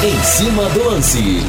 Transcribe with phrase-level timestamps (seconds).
[0.00, 1.44] Em cima do lance.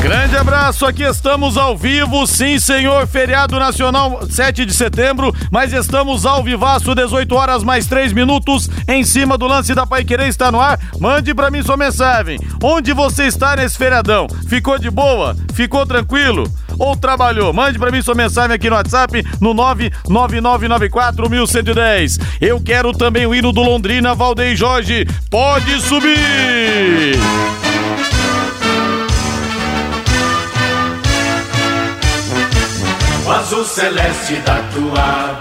[0.00, 6.24] Grande abraço, aqui estamos ao vivo, sim senhor, feriado nacional 7 de setembro, mas estamos
[6.24, 10.52] ao vivaço, 18 horas mais 3 minutos, em cima do lance da Pai Querer está
[10.52, 14.28] no ar, mande para mim sua mensagem, onde você está nesse feriadão?
[14.48, 15.36] Ficou de boa?
[15.52, 16.44] Ficou tranquilo?
[16.80, 17.52] Ou trabalhou?
[17.52, 22.18] Mande para mim sua mensagem aqui no WhatsApp, no 999941110.
[22.40, 27.18] Eu quero também o hino do Londrina, Valdeir Jorge, pode subir!
[33.26, 35.34] O azul celeste da tua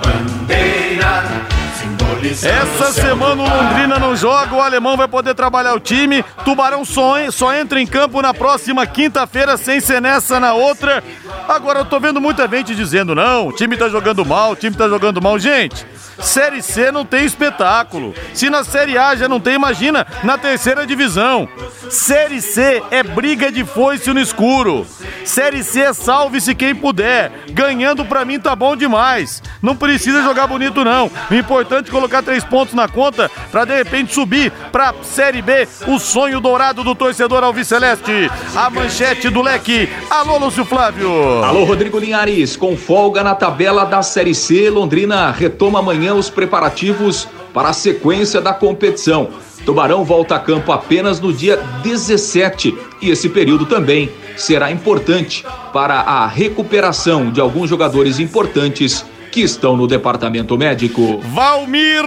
[2.22, 6.22] Essa semana o Londrina não joga, o alemão vai poder trabalhar o time.
[6.44, 11.02] Tubarão só, só entra em campo na próxima quinta-feira, sem ser nessa na outra.
[11.48, 14.76] Agora eu tô vendo muita gente dizendo: não, o time tá jogando mal, o time
[14.76, 15.40] tá jogando mal.
[15.40, 15.86] Gente,
[16.22, 18.14] Série C não tem espetáculo.
[18.34, 21.48] Se na Série A já não tem, imagina na terceira divisão.
[21.90, 24.86] Série C é briga de foice no escuro.
[25.24, 27.32] Série C é salve-se quem puder.
[27.52, 29.42] Ganhando pra mim tá bom demais.
[29.62, 31.10] Não precisa jogar bonito não.
[31.30, 35.68] O importante é colocar três pontos na conta pra de repente subir pra Série B,
[35.88, 38.30] o sonho dourado do torcedor Alviceleste.
[38.56, 39.90] A manchete do leque.
[40.10, 41.44] Alô, Lúcio Flávio.
[41.44, 42.56] Alô, Rodrigo Linhares.
[42.56, 48.42] Com folga na tabela da Série C, Londrina retoma amanhã os preparativos para a sequência
[48.42, 49.30] da competição.
[49.66, 55.96] Tubarão volta a campo apenas no dia 17 e esse período também será importante para
[55.96, 61.20] a recuperação de alguns jogadores importantes que estão no departamento médico.
[61.20, 62.04] Valmir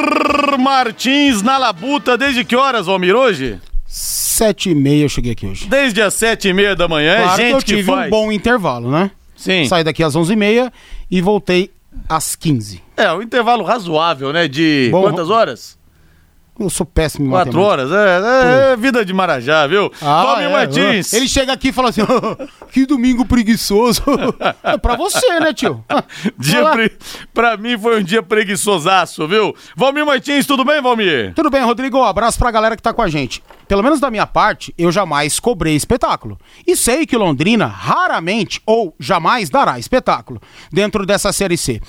[0.58, 2.18] Martins na labuta.
[2.18, 3.58] Desde que horas, Valmir, hoje?
[3.86, 5.66] Sete e meia eu cheguei aqui hoje.
[5.68, 7.16] Desde as sete e meia da manhã.
[7.16, 8.06] Claro é que gente eu que, tive faz.
[8.06, 9.10] um bom intervalo, né?
[9.36, 9.66] Sim.
[9.66, 10.72] Saí daqui às onze e meia
[11.10, 11.70] e voltei
[12.08, 12.80] às 15.
[12.96, 14.48] É, um intervalo razoável, né?
[14.48, 15.78] De Bom, quantas horas?
[16.60, 17.90] Eu sou péssimo em Quatro horas?
[17.90, 19.90] É, é vida de Marajá, viu?
[20.02, 21.12] Ah, Valmir é, Martins.
[21.12, 22.02] Ele chega aqui e fala assim:
[22.70, 24.02] que domingo preguiçoso.
[24.62, 25.82] é pra você, né, tio?
[26.38, 26.92] Dia pre...
[27.32, 29.54] Pra mim foi um dia preguiçosaço, viu?
[29.74, 31.32] Valmir Martins, tudo bem, Valmir?
[31.34, 31.98] Tudo bem, Rodrigo?
[31.98, 33.42] Um abraço pra galera que tá com a gente.
[33.66, 36.38] Pelo menos da minha parte, eu jamais cobrei espetáculo.
[36.66, 41.80] E sei que Londrina raramente ou jamais dará espetáculo dentro dessa Série C.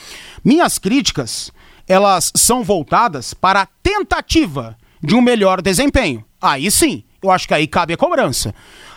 [0.43, 1.51] Minhas críticas,
[1.87, 6.23] elas são voltadas para a tentativa de um melhor desempenho.
[6.41, 8.53] Aí sim, eu acho que aí cabe a cobrança.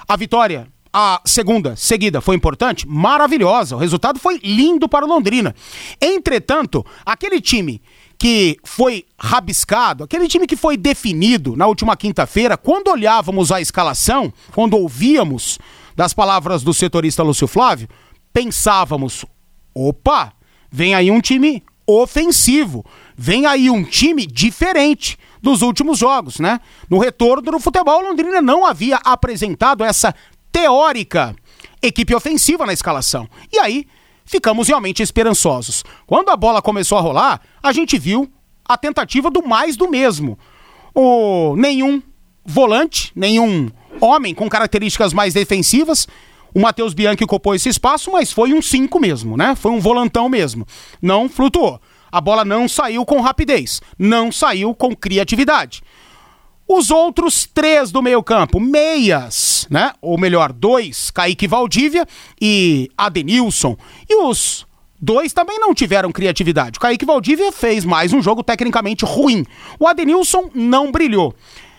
[0.08, 2.88] A vitória a segunda seguida foi importante?
[2.88, 3.76] Maravilhosa.
[3.76, 5.54] O resultado foi lindo para o Londrina.
[6.00, 7.82] Entretanto, aquele time
[8.18, 14.32] que foi rabiscado, aquele time que foi definido na última quinta-feira, quando olhávamos a escalação,
[14.54, 15.58] quando ouvíamos
[15.94, 17.88] das palavras do setorista Lúcio Flávio,
[18.32, 19.26] pensávamos:
[19.74, 20.32] opa,
[20.70, 22.84] vem aí um time ofensivo,
[23.16, 26.60] vem aí um time diferente dos últimos jogos, né?
[26.90, 30.14] No retorno do futebol, Londrina não havia apresentado essa
[30.50, 31.34] teórica
[31.80, 33.28] equipe ofensiva na escalação.
[33.52, 33.86] E aí
[34.24, 35.84] ficamos realmente esperançosos.
[36.06, 38.30] Quando a bola começou a rolar, a gente viu
[38.68, 40.38] a tentativa do mais do mesmo.
[40.94, 42.02] O nenhum
[42.44, 43.70] volante, nenhum
[44.00, 46.06] homem com características mais defensivas.
[46.54, 49.54] O Matheus Bianchi ocupou esse espaço, mas foi um 5 mesmo, né?
[49.54, 50.66] Foi um volantão mesmo.
[51.00, 51.80] Não flutuou.
[52.10, 55.82] A bola não saiu com rapidez, não saiu com criatividade.
[56.68, 59.92] Os outros três do meio-campo, meias, né?
[60.00, 62.06] Ou melhor, dois, Kaique Valdívia
[62.40, 63.76] e Adenilson.
[64.08, 64.66] E os
[65.00, 66.78] dois também não tiveram criatividade.
[66.78, 69.44] O Kaique Valdívia fez mais um jogo tecnicamente ruim.
[69.78, 71.34] O Adenilson não brilhou.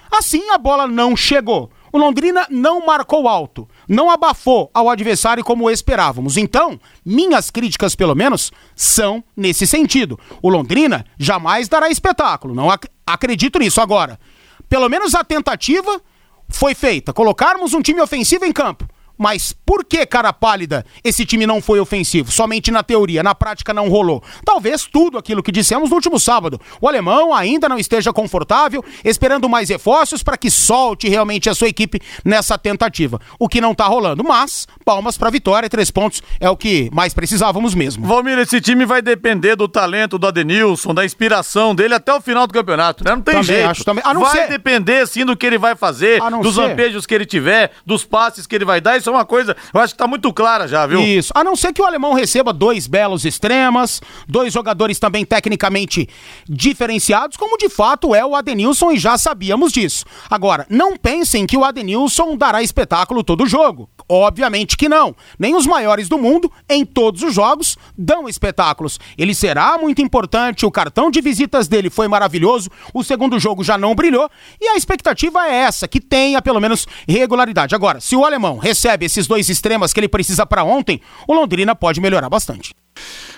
[0.10, 1.70] Assim, a bola não chegou.
[1.92, 6.38] O Londrina não marcou alto, não abafou ao adversário como esperávamos.
[6.38, 10.20] Então, minhas críticas, pelo menos, são nesse sentido.
[10.42, 13.80] O Londrina jamais dará espetáculo, não ac acredito nisso.
[13.80, 14.20] Agora,
[14.68, 16.02] pelo menos a tentativa
[16.50, 17.14] foi feita.
[17.14, 18.88] Colocarmos um time ofensivo em campo.
[19.18, 22.32] Mas por que, cara pálida, esse time não foi ofensivo?
[22.32, 24.24] Somente na teoria, na prática não rolou.
[24.46, 26.60] Talvez tudo aquilo que dissemos no último sábado.
[26.80, 31.68] O alemão ainda não esteja confortável, esperando mais reforços para que solte realmente a sua
[31.68, 33.20] equipe nessa tentativa.
[33.40, 34.24] O que não tá rolando.
[34.24, 38.06] Mas, palmas pra vitória, três pontos é o que mais precisávamos mesmo.
[38.06, 42.46] Valmir, esse time vai depender do talento do Adenilson, da inspiração dele até o final
[42.48, 43.12] do campeonato, né?
[43.12, 43.70] Não tem Também jeito.
[43.70, 44.04] acho, também.
[44.06, 47.14] A não vai ser- depender, sim, do que ele vai fazer, dos ser- lampejos que
[47.16, 48.98] ele tiver, dos passes que ele vai dar.
[48.98, 51.00] Isso Isso é uma coisa, eu acho que tá muito clara já, viu?
[51.00, 51.32] Isso.
[51.34, 56.10] A não ser que o alemão receba dois belos extremas, dois jogadores também tecnicamente
[56.46, 60.04] diferenciados, como de fato é o Adenilson e já sabíamos disso.
[60.30, 63.90] Agora, não pensem que o Adenilson dará espetáculo todo jogo.
[64.10, 65.16] Obviamente que não.
[65.40, 69.00] Nem os maiores do mundo, em todos os jogos, dão espetáculos.
[69.18, 73.78] Ele será muito importante, o cartão de visitas dele foi maravilhoso, o segundo jogo já
[73.78, 74.30] não brilhou,
[74.60, 77.76] e a expectativa é essa, que tenha pelo menos regularidade.
[77.76, 81.76] Agora, se o alemão recebe esses dois extremas que ele precisa para ontem, o Londrina
[81.76, 82.74] pode melhorar bastante.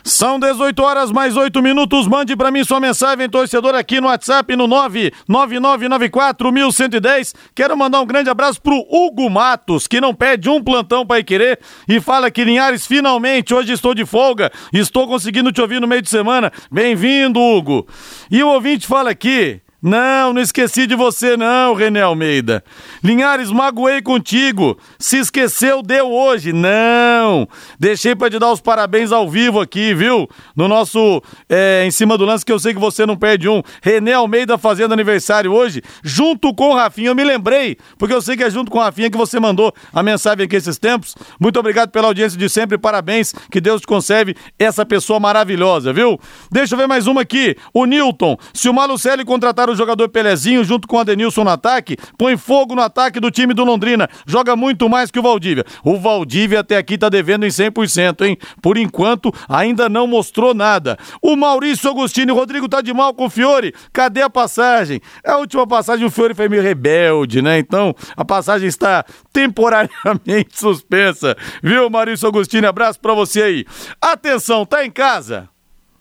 [0.03, 2.07] São 18 horas mais 8 minutos.
[2.07, 7.35] Mande para mim sua mensagem, torcedor, aqui no WhatsApp no 999941110.
[7.53, 11.59] Quero mandar um grande abraço pro Hugo Matos, que não pede um plantão para querer
[11.87, 16.01] e fala que Linhares, finalmente, hoje estou de folga, estou conseguindo te ouvir no meio
[16.01, 16.51] de semana.
[16.71, 17.87] Bem-vindo, Hugo.
[18.31, 19.61] E o ouvinte fala aqui.
[19.81, 22.61] Não, não esqueci de você não, René Almeida.
[23.01, 24.77] Linhares, magoei contigo.
[24.97, 26.51] Se esqueceu, deu hoje.
[26.51, 27.47] Não.
[27.79, 30.29] Deixei para te dar os parabéns ao vivo aqui, viu?
[30.53, 33.63] No nosso é, Em Cima do Lance, que eu sei que você não perde um.
[33.81, 37.11] René Almeida fazendo aniversário hoje, junto com o Rafinha.
[37.11, 39.73] Eu me lembrei, porque eu sei que é junto com o Rafinha que você mandou
[39.93, 41.15] a mensagem aqui esses tempos.
[41.39, 42.77] Muito obrigado pela audiência de sempre.
[42.77, 43.33] Parabéns.
[43.49, 46.19] Que Deus te conserve essa pessoa maravilhosa, viu?
[46.51, 47.55] Deixa eu ver mais uma aqui.
[47.73, 48.35] O Newton.
[48.53, 52.75] Se o Malucelli contratar o jogador Pelezinho junto com o Adenilson no ataque, põe fogo
[52.75, 54.09] no ataque do time do Londrina.
[54.25, 55.65] Joga muito mais que o Valdívia.
[55.83, 58.37] O Valdívia até aqui tá devendo em 100%, hein?
[58.61, 60.97] Por enquanto, ainda não mostrou nada.
[61.21, 63.73] O Maurício Agostini, o Rodrigo tá de mal com o Fiore.
[63.93, 65.01] Cadê a passagem?
[65.25, 67.59] A última passagem o Fiore foi meio rebelde, né?
[67.59, 71.35] Então, a passagem está temporariamente suspensa.
[71.61, 72.65] Viu, Maurício Agostini?
[72.65, 73.65] Abraço pra você aí.
[74.01, 75.49] Atenção, tá em casa?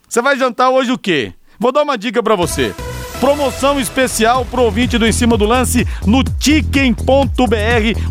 [0.09, 1.35] Você vai jantar hoje o quê?
[1.59, 2.75] Vou dar uma dica para você.
[3.21, 6.95] Promoção especial pro ouvinte do Em Cima do Lance no Chicken.br,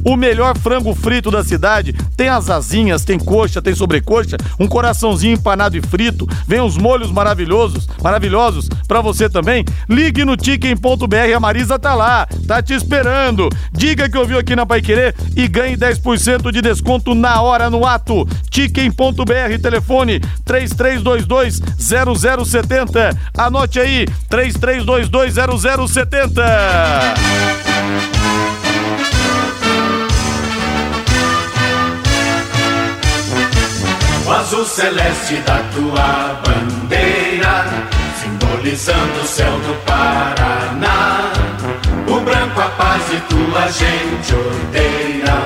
[0.04, 1.94] o melhor frango frito da cidade.
[2.18, 7.10] Tem as asinhas, tem coxa, tem sobrecoxa, um coraçãozinho empanado e frito, vem os molhos
[7.10, 9.64] maravilhosos, maravilhosos para você também.
[9.88, 13.48] Ligue no Chicken.br, a Marisa tá lá, tá te esperando.
[13.72, 17.86] Diga que ouviu aqui na Pai Querer e ganhe 10% de desconto na hora no
[17.86, 18.28] ato.
[18.52, 23.18] Chicken.br, telefone 3322 0070.
[23.38, 26.42] Anote aí, 3322 32220070.
[34.26, 37.66] O azul celeste da tua bandeira,
[38.22, 41.32] simbolizando o céu do Paraná.
[42.08, 45.38] O branco a paz e tua gente odeia.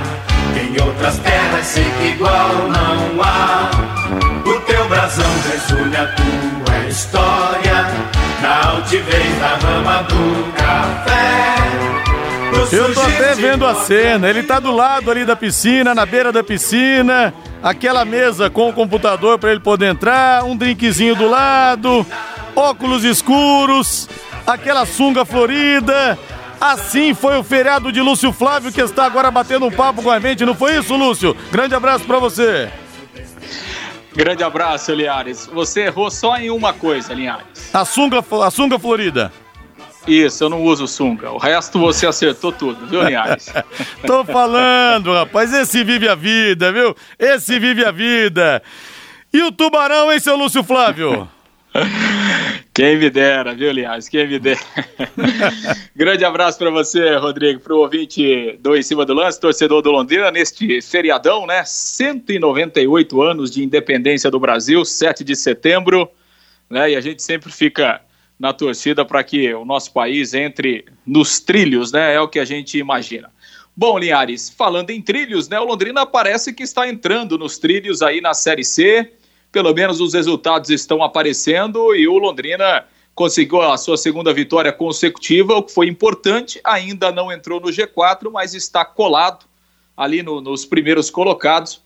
[0.55, 3.69] Em outras terras sei que igual não há.
[4.45, 7.60] O teu brasão resulha a tua história
[8.41, 11.51] na altivez da rama do café.
[12.71, 14.29] Eu tô até vendo a cena.
[14.29, 18.73] Ele tá do lado ali da piscina, na beira da piscina, aquela mesa com o
[18.73, 22.05] computador para ele poder entrar, um drinkzinho do lado,
[22.55, 24.09] óculos escuros,
[24.45, 26.17] aquela sunga florida.
[26.59, 30.19] Assim foi o feriado de Lúcio Flávio que está agora batendo um papo com a
[30.19, 31.35] gente, não foi isso, Lúcio?
[31.51, 32.69] Grande abraço para você.
[34.13, 35.47] Grande abraço, Linhares.
[35.47, 37.73] Você errou só em uma coisa, Linhares.
[37.73, 39.31] A sunga, a sunga florida.
[40.07, 41.31] Isso, eu não uso sunga.
[41.31, 43.53] O resto você acertou tudo, viu, Linhares?
[44.05, 45.53] Tô falando, rapaz.
[45.53, 46.95] Esse vive a vida, viu?
[47.17, 48.61] Esse vive a vida.
[49.31, 51.29] E o tubarão, hein, seu Lúcio Flávio?
[52.73, 54.09] Quem me dera, viu, Linhares?
[54.09, 54.59] Quem me dera.
[55.95, 59.91] Grande abraço para você, Rodrigo, para o ouvinte do Em Cima do Lance, torcedor do
[59.91, 61.63] Londrina, neste feriadão, né?
[61.65, 66.09] 198 anos de independência do Brasil, 7 de setembro,
[66.69, 66.91] né?
[66.91, 68.01] E a gente sempre fica
[68.39, 72.15] na torcida para que o nosso país entre nos trilhos, né?
[72.15, 73.29] É o que a gente imagina.
[73.75, 75.59] Bom, Linhares, falando em trilhos, né?
[75.59, 79.13] O Londrina parece que está entrando nos trilhos aí na Série C
[79.51, 85.55] pelo menos os resultados estão aparecendo e o Londrina conseguiu a sua segunda vitória consecutiva,
[85.55, 86.59] o que foi importante.
[86.63, 89.45] Ainda não entrou no G4, mas está colado
[89.95, 91.81] ali no, nos primeiros colocados.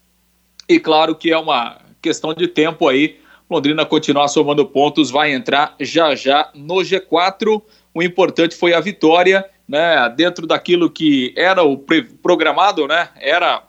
[0.70, 3.20] E claro que é uma questão de tempo aí.
[3.50, 7.62] Londrina continuar somando pontos, vai entrar já já no G4.
[7.94, 10.10] O importante foi a vitória, né?
[10.16, 11.78] Dentro daquilo que era o
[12.22, 13.10] programado, né?
[13.18, 13.64] Era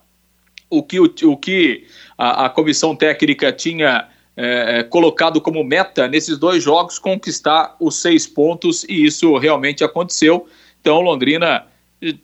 [0.69, 6.39] o que, o, o que a, a comissão técnica tinha é, colocado como meta nesses
[6.39, 10.47] dois jogos conquistar os seis pontos e isso realmente aconteceu.
[10.81, 11.67] Então, Londrina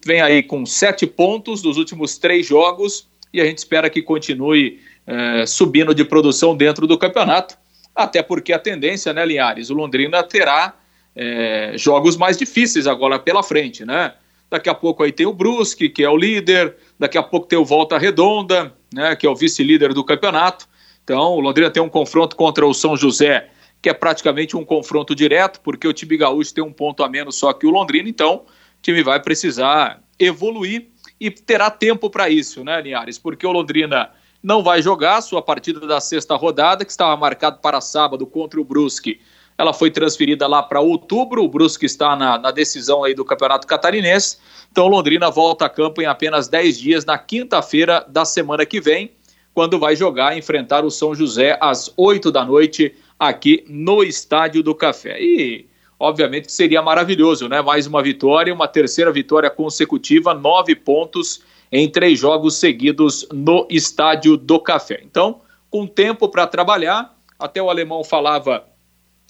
[0.04, 4.80] vem aí com sete pontos dos últimos três jogos e a gente espera que continue
[5.06, 7.56] é, subindo de produção dentro do campeonato,
[7.94, 9.70] até porque a tendência, né, Linhares?
[9.70, 10.75] O Londrina terá
[11.16, 14.12] é, jogos mais difíceis agora pela frente, né?
[14.52, 17.59] Daqui a pouco aí tem o Brusque, que é o líder, Daqui a pouco tem
[17.59, 20.68] o Volta Redonda, né, que é o vice-líder do campeonato.
[21.02, 23.49] Então, o Londrina tem um confronto contra o São José,
[23.82, 27.35] que é praticamente um confronto direto, porque o time gaúcho tem um ponto a menos
[27.35, 32.62] só que o Londrina, então o time vai precisar evoluir e terá tempo para isso,
[32.62, 33.18] né, Linhares?
[33.18, 37.80] Porque o Londrina não vai jogar sua partida da sexta rodada, que estava marcado para
[37.80, 39.21] sábado contra o Brusque.
[39.62, 43.64] Ela foi transferida lá para outubro, o Brusque está na, na decisão aí do Campeonato
[43.64, 44.37] Catarinense.
[44.73, 49.12] Então, Londrina volta a campo em apenas 10 dias, na quinta-feira da semana que vem,
[49.54, 54.75] quando vai jogar, enfrentar o São José às 8 da noite, aqui no Estádio do
[54.75, 55.23] Café.
[55.23, 57.62] E, obviamente, seria maravilhoso, né?
[57.62, 61.40] Mais uma vitória, uma terceira vitória consecutiva, nove pontos
[61.71, 65.00] em três jogos seguidos no Estádio do Café.
[65.04, 65.40] Então,
[65.71, 68.72] com tempo para trabalhar, até o alemão falava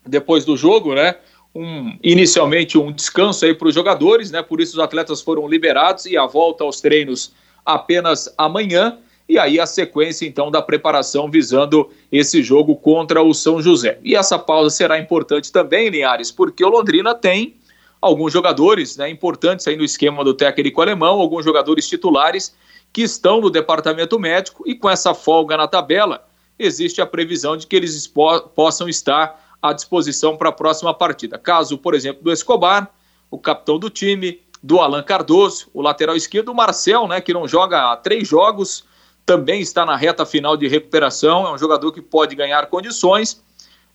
[0.06, 1.16] depois do jogo, né?
[1.54, 4.42] um, inicialmente um descanso aí para os jogadores, né?
[4.42, 7.32] Por isso os atletas foram liberados e a volta aos treinos
[7.64, 8.98] apenas amanhã.
[9.28, 13.98] E aí a sequência então da preparação visando esse jogo contra o São José.
[14.02, 17.56] E essa pausa será importante também, Linhares, porque o Londrina tem
[18.00, 22.54] alguns jogadores né, importantes aí no esquema do técnico alemão, alguns jogadores titulares
[22.92, 26.26] que estão no departamento médico e com essa folga na tabela,
[26.58, 28.12] existe a previsão de que eles
[28.54, 31.38] possam estar à disposição para a próxima partida.
[31.38, 32.90] Caso, por exemplo, do Escobar,
[33.30, 37.46] o capitão do time, do Alan Cardoso, o lateral esquerdo, o Marcel, né, que não
[37.46, 38.84] joga há três jogos,
[39.24, 43.42] também está na reta final de recuperação, é um jogador que pode ganhar condições.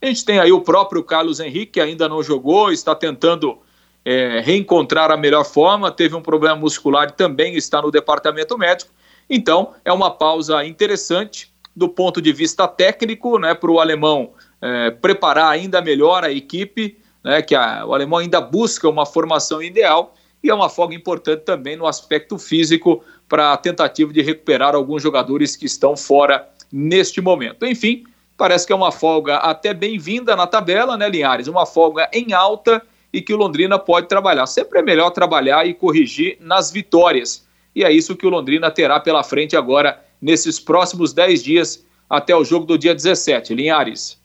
[0.01, 3.59] A gente tem aí o próprio Carlos Henrique, que ainda não jogou, está tentando
[4.05, 8.91] é, reencontrar a melhor forma, teve um problema muscular e também está no departamento médico.
[9.29, 14.91] Então, é uma pausa interessante do ponto de vista técnico, né, para o alemão é,
[14.91, 20.13] preparar ainda melhor a equipe, né, que a, o alemão ainda busca uma formação ideal
[20.43, 25.03] e é uma folga importante também no aspecto físico para a tentativa de recuperar alguns
[25.03, 27.65] jogadores que estão fora neste momento.
[27.65, 28.03] Enfim,
[28.37, 31.47] parece que é uma folga até bem-vinda na tabela, né, Linhares?
[31.47, 34.45] Uma folga em alta e que o Londrina pode trabalhar.
[34.45, 37.45] Sempre é melhor trabalhar e corrigir nas vitórias.
[37.75, 42.35] E é isso que o Londrina terá pela frente agora nesses próximos 10 dias até
[42.35, 43.53] o jogo do dia 17.
[43.53, 44.16] Linhares.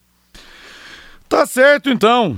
[1.32, 2.36] Tá certo, então.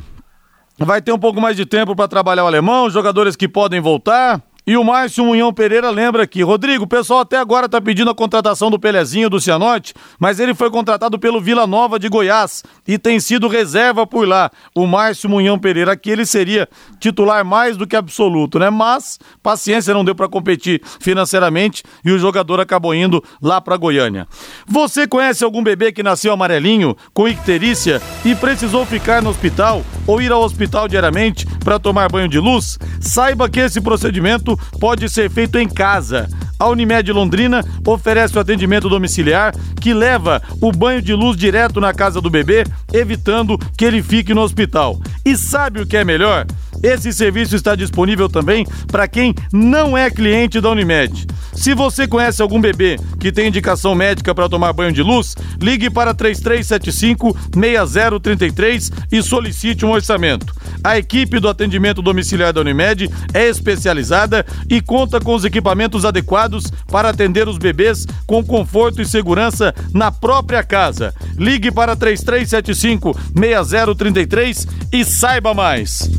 [0.78, 4.40] Vai ter um pouco mais de tempo para trabalhar o alemão, jogadores que podem voltar.
[4.66, 8.14] E o Márcio Munhão Pereira lembra aqui, Rodrigo, o pessoal até agora tá pedindo a
[8.14, 12.96] contratação do Pelezinho do Cianorte, mas ele foi contratado pelo Vila Nova de Goiás e
[12.96, 14.50] tem sido reserva por lá.
[14.74, 16.66] O Márcio Munhão Pereira aqui, ele seria
[16.98, 18.70] titular mais do que absoluto, né?
[18.70, 24.26] Mas paciência não deu para competir financeiramente e o jogador acabou indo lá para Goiânia.
[24.66, 30.22] Você conhece algum bebê que nasceu amarelinho, com icterícia e precisou ficar no hospital ou
[30.22, 32.78] ir ao hospital diariamente para tomar banho de luz?
[32.98, 36.28] Saiba que esse procedimento pode ser feito em casa.
[36.58, 41.92] A Unimed Londrina oferece o atendimento domiciliar que leva o banho de luz direto na
[41.92, 45.00] casa do bebê, evitando que ele fique no hospital.
[45.24, 46.46] E sabe o que é melhor?
[46.84, 51.26] Esse serviço está disponível também para quem não é cliente da Unimed.
[51.54, 55.88] Se você conhece algum bebê que tem indicação médica para tomar banho de luz, ligue
[55.88, 60.54] para 3375 6033 e solicite um orçamento.
[60.82, 66.70] A equipe do atendimento domiciliar da Unimed é especializada e conta com os equipamentos adequados
[66.88, 71.14] para atender os bebês com conforto e segurança na própria casa.
[71.38, 76.10] Ligue para 3375 6033 e saiba mais.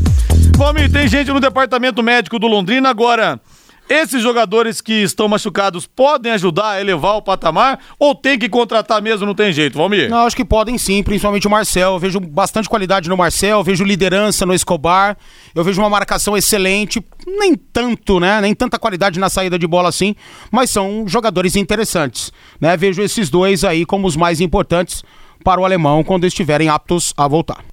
[0.57, 3.39] Vamos, tem gente no departamento médico do Londrina agora.
[3.87, 8.99] Esses jogadores que estão machucados podem ajudar a elevar o patamar ou tem que contratar
[8.99, 10.09] mesmo, não tem jeito, Valmir?
[10.09, 11.93] Não, acho que podem sim, principalmente o Marcel.
[11.93, 15.15] Eu vejo bastante qualidade no Marcel, vejo liderança no Escobar,
[15.53, 18.41] eu vejo uma marcação excelente, nem tanto, né?
[18.41, 20.15] Nem tanta qualidade na saída de bola assim,
[20.51, 22.75] mas são jogadores interessantes, né?
[22.75, 25.03] Vejo esses dois aí como os mais importantes
[25.43, 27.63] para o alemão quando estiverem aptos a voltar.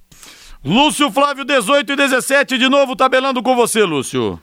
[0.65, 4.39] Lúcio Flávio, 18 e 17, de novo tabelando com você, Lúcio.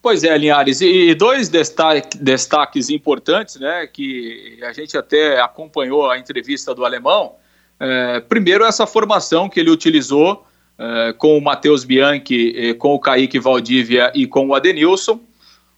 [0.00, 6.18] Pois é, Linhares, e dois destaque, destaques importantes, né, que a gente até acompanhou a
[6.18, 7.34] entrevista do alemão.
[7.78, 10.46] É, primeiro, essa formação que ele utilizou
[10.78, 15.20] é, com o Matheus Bianchi, com o Kaique Valdívia e com o Adenilson.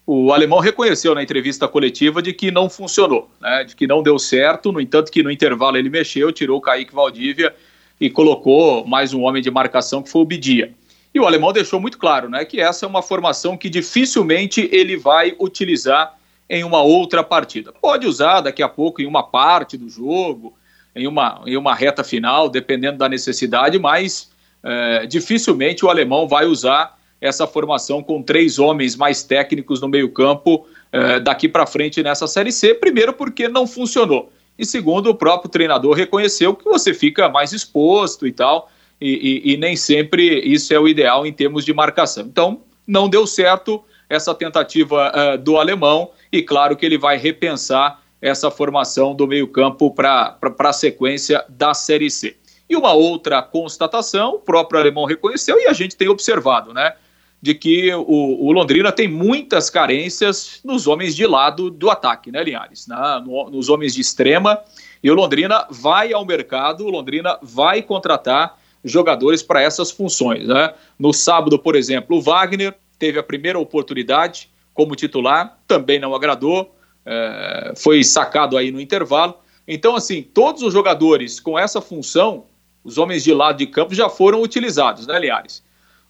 [0.07, 4.21] O alemão reconheceu na entrevista coletiva de que não funcionou, né, de que não deu
[4.21, 7.53] certo, no entanto que no intervalo ele mexeu, tirou o Kaique Valdívia
[8.01, 10.73] e colocou mais um homem de marcação que foi o Bidia.
[11.15, 14.97] E o alemão deixou muito claro né, que essa é uma formação que dificilmente ele
[14.97, 16.17] vai utilizar
[16.49, 17.73] em uma outra partida.
[17.73, 20.55] Pode usar daqui a pouco em uma parte do jogo,
[20.95, 24.31] em uma, em uma reta final, dependendo da necessidade, mas
[24.63, 30.67] é, dificilmente o alemão vai usar essa formação com três homens mais técnicos no meio-campo
[30.93, 32.75] eh, daqui para frente nessa Série C.
[32.75, 34.33] Primeiro, porque não funcionou.
[34.59, 39.53] E segundo, o próprio treinador reconheceu que você fica mais exposto e tal, e, e,
[39.53, 42.25] e nem sempre isso é o ideal em termos de marcação.
[42.25, 48.03] Então, não deu certo essa tentativa uh, do alemão, e claro que ele vai repensar
[48.21, 52.37] essa formação do meio-campo para a sequência da Série C.
[52.69, 56.95] E uma outra constatação, o próprio alemão reconheceu e a gente tem observado, né?
[57.41, 62.43] De que o, o Londrina tem muitas carências nos homens de lado do ataque, né,
[62.43, 62.87] Linhares?
[62.87, 64.61] Na, no, nos homens de extrema.
[65.03, 70.75] E o Londrina vai ao mercado, o Londrina vai contratar jogadores para essas funções, né?
[70.99, 76.75] No sábado, por exemplo, o Wagner teve a primeira oportunidade como titular, também não agradou,
[77.05, 79.35] é, foi sacado aí no intervalo.
[79.67, 82.45] Então, assim, todos os jogadores com essa função
[82.85, 85.63] os homens de lado de campo já foram utilizados, né, Liares?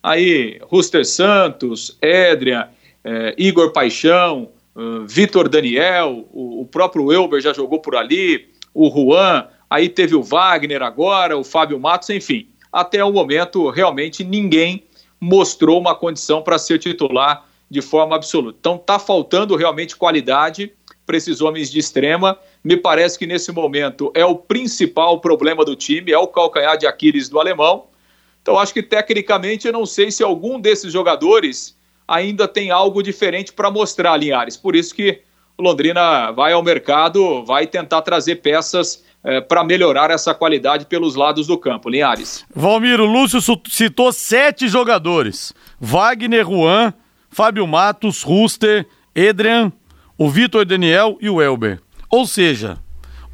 [0.08, 2.66] Aí, Ruster Santos, Edrian,
[3.04, 8.88] eh, Igor Paixão, uh, Vitor Daniel, o, o, próprio Elber já jogou por ali, o
[8.88, 12.48] Juan, aí teve o Wagner agora, o Fábio Matos, enfim.
[12.72, 14.82] Até o momento, realmente ninguém
[15.20, 18.56] mostrou uma condição para ser titular de forma absoluta.
[18.58, 20.72] Então, está faltando realmente qualidade
[21.04, 25.76] para esses homens de extrema me parece que nesse momento é o principal problema do
[25.76, 27.88] time, é o calcanhar de Aquiles do alemão.
[28.48, 31.76] Então acho que tecnicamente eu não sei se algum desses jogadores
[32.08, 34.56] ainda tem algo diferente para mostrar, Linhares.
[34.56, 35.20] Por isso que
[35.58, 41.46] Londrina vai ao mercado, vai tentar trazer peças é, para melhorar essa qualidade pelos lados
[41.46, 41.90] do campo.
[41.90, 42.42] Linhares.
[42.56, 43.38] Valmiro, Lúcio
[43.68, 46.94] citou sete jogadores: Wagner, Juan,
[47.28, 49.70] Fábio Matos, Ruster, Edrian,
[50.16, 51.82] o Vitor Daniel e o Elber.
[52.08, 52.78] Ou seja,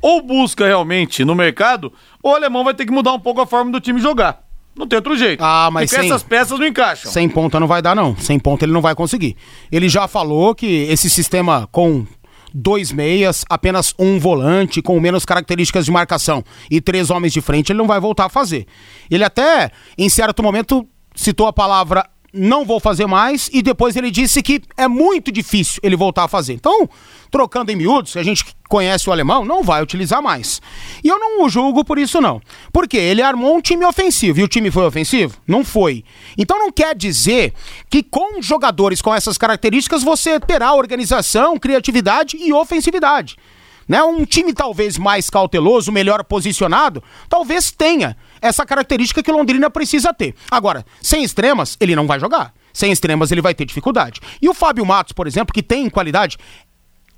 [0.02, 3.47] ou busca realmente no mercado, ou o alemão vai ter que mudar um pouco a
[3.47, 4.44] forma do time jogar.
[4.76, 5.43] Não tem outro jeito.
[5.43, 7.11] Ah, mas Porque sem, essas peças não encaixam.
[7.11, 8.16] Sem ponta não vai dar, não.
[8.16, 9.37] Sem ponta ele não vai conseguir.
[9.71, 12.04] Ele já falou que esse sistema com
[12.52, 17.73] dois meias, apenas um volante, com menos características de marcação e três homens de frente,
[17.73, 18.66] ele não vai voltar a fazer.
[19.11, 24.11] Ele até, em certo momento, citou a palavra não vou fazer mais, e depois ele
[24.11, 26.55] disse que é muito difícil ele voltar a fazer.
[26.55, 26.88] Então,
[27.31, 30.61] trocando em miúdos, a gente conhece o alemão, não vai utilizar mais.
[31.03, 32.41] E eu não o julgo por isso, não.
[32.73, 35.37] Porque ele armou um time ofensivo, e o time foi ofensivo?
[35.47, 36.05] Não foi.
[36.37, 37.55] Então não quer dizer
[37.88, 43.37] que com jogadores com essas características você terá organização, criatividade e ofensividade.
[43.88, 44.03] Né?
[44.03, 50.13] Um time talvez mais cauteloso, melhor posicionado, talvez tenha essa característica que o Londrina precisa
[50.13, 50.35] ter.
[50.50, 52.52] Agora, sem extremas, ele não vai jogar.
[52.75, 54.21] Sem extremas, ele vai ter dificuldade.
[54.41, 56.37] E o Fábio Matos, por exemplo, que tem qualidade,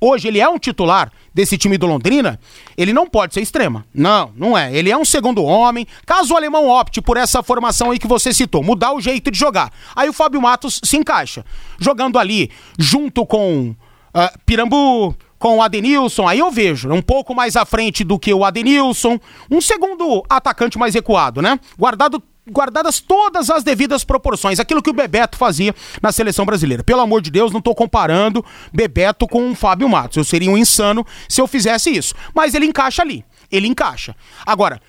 [0.00, 2.38] hoje ele é um titular desse time do Londrina,
[2.76, 3.84] ele não pode ser extrema.
[3.92, 4.72] Não, não é.
[4.72, 5.84] Ele é um segundo homem.
[6.06, 9.38] Caso o alemão opte por essa formação aí que você citou, mudar o jeito de
[9.38, 11.44] jogar, aí o Fábio Matos se encaixa.
[11.78, 17.56] Jogando ali junto com uh, Pirambu, com o Adenilson, aí eu vejo, um pouco mais
[17.56, 19.18] à frente do que o Adenilson,
[19.50, 21.58] um segundo atacante mais recuado, né?
[21.78, 26.84] Guardado guardadas todas as devidas proporções, aquilo que o Bebeto fazia na seleção brasileira.
[26.84, 30.16] Pelo amor de Deus, não estou comparando Bebeto com o Fábio Matos.
[30.16, 32.14] Eu seria um insano se eu fizesse isso.
[32.32, 33.24] Mas ele encaixa ali.
[33.50, 34.14] Ele encaixa.
[34.44, 34.80] Agora,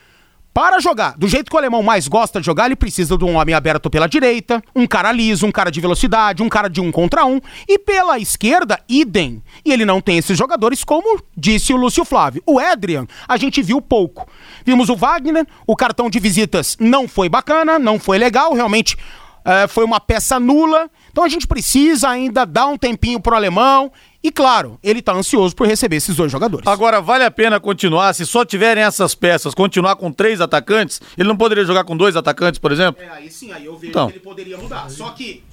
[0.58, 3.36] para jogar do jeito que o alemão mais gosta de jogar, ele precisa de um
[3.36, 6.92] homem aberto pela direita, um cara liso, um cara de velocidade, um cara de um
[6.92, 7.40] contra um.
[7.68, 9.44] E pela esquerda, idem.
[9.64, 12.42] E ele não tem esses jogadores, como disse o Lúcio Flávio.
[12.44, 14.28] O Adrian, a gente viu pouco.
[14.66, 18.98] Vimos o Wagner, o cartão de visitas não foi bacana, não foi legal, realmente
[19.46, 20.90] é, foi uma peça nula.
[21.12, 23.92] Então a gente precisa ainda dar um tempinho pro alemão
[24.28, 26.68] e claro, ele tá ansioso por receber esses dois jogadores.
[26.68, 31.00] Agora, vale a pena continuar, se só tiverem essas peças, continuar com três atacantes?
[31.18, 33.02] Ele não poderia jogar com dois atacantes, por exemplo?
[33.02, 34.08] É, aí sim, aí eu vejo então.
[34.08, 34.90] que ele poderia mudar.
[34.90, 35.46] Só que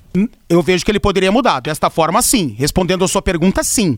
[0.48, 1.60] eu vejo que ele poderia mudar.
[1.60, 2.54] Desta forma, sim.
[2.56, 3.96] Respondendo a sua pergunta, sim.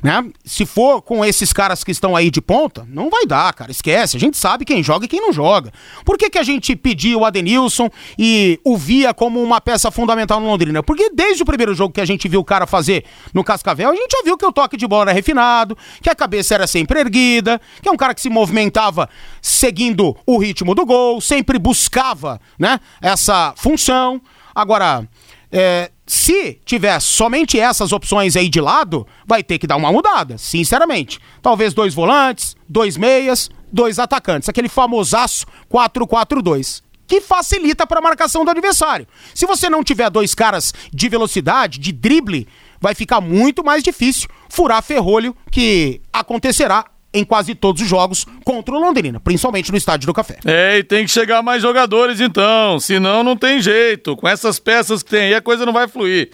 [0.00, 0.24] Né?
[0.44, 3.72] Se for com esses caras que estão aí de ponta, não vai dar, cara.
[3.72, 4.16] Esquece.
[4.16, 5.72] A gente sabe quem joga e quem não joga.
[6.04, 10.38] Por que, que a gente pediu o Adenilson e o via como uma peça fundamental
[10.38, 10.84] no Londrina?
[10.84, 13.96] Porque desde o primeiro jogo que a gente viu o cara fazer no Cascavel, a
[13.96, 17.00] gente já viu que o toque de bola era refinado, que a cabeça era sempre
[17.00, 19.08] erguida, que é um cara que se movimentava
[19.42, 24.20] seguindo o ritmo do gol, sempre buscava né, essa função.
[24.54, 25.06] Agora,
[25.50, 30.38] é, se tiver somente essas opções aí de lado, vai ter que dar uma mudada,
[30.38, 31.18] sinceramente.
[31.42, 34.48] Talvez dois volantes, dois meias, dois atacantes.
[34.48, 39.06] Aquele famosaço 4-4-2 que facilita para a marcação do adversário.
[39.32, 42.48] Se você não tiver dois caras de velocidade, de drible,
[42.80, 46.84] vai ficar muito mais difícil furar ferrolho que acontecerá
[47.16, 50.38] em quase todos os jogos contra o Londrina, principalmente no Estádio do Café.
[50.44, 54.14] É, e tem que chegar mais jogadores então, senão não tem jeito.
[54.16, 56.30] Com essas peças que tem aí, a coisa não vai fluir.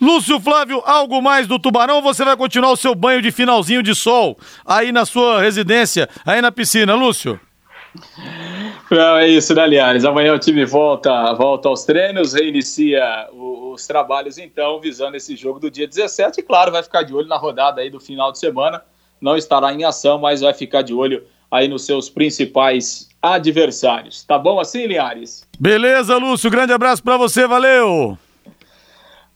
[0.00, 3.82] Lúcio Flávio, algo mais do Tubarão ou você vai continuar o seu banho de finalzinho
[3.82, 7.38] de sol aí na sua residência, aí na piscina, Lúcio?
[8.90, 10.04] Não, é isso, né, Liares?
[10.04, 15.70] Amanhã o time volta, volta aos treinos, reinicia os trabalhos, então, visando esse jogo do
[15.70, 16.40] dia 17.
[16.40, 18.82] E, claro, vai ficar de olho na rodada aí do final de semana.
[19.24, 24.22] Não estará em ação, mas vai ficar de olho aí nos seus principais adversários.
[24.22, 25.48] Tá bom assim, Liares?
[25.58, 26.50] Beleza, Lúcio.
[26.50, 28.18] Grande abraço para você, valeu!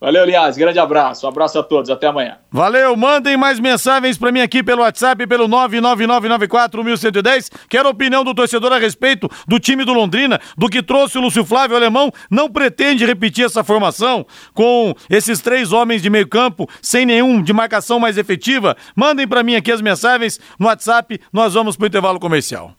[0.01, 0.55] Valeu, Liaz.
[0.55, 1.25] Grande abraço.
[1.25, 1.89] Um abraço a todos.
[1.89, 2.37] Até amanhã.
[2.49, 2.95] Valeu.
[2.95, 7.51] Mandem mais mensagens para mim aqui pelo WhatsApp, pelo 999941110.
[7.69, 11.21] Quero a opinião do torcedor a respeito do time do Londrina, do que trouxe o
[11.21, 12.11] Lúcio Flávio Alemão.
[12.31, 17.51] Não pretende repetir essa formação com esses três homens de meio campo, sem nenhum de
[17.51, 18.77] marcação mais efetiva?
[18.95, 21.19] Mandem para mim aqui as mensagens no WhatsApp.
[21.33, 22.71] Nós vamos pro intervalo comercial.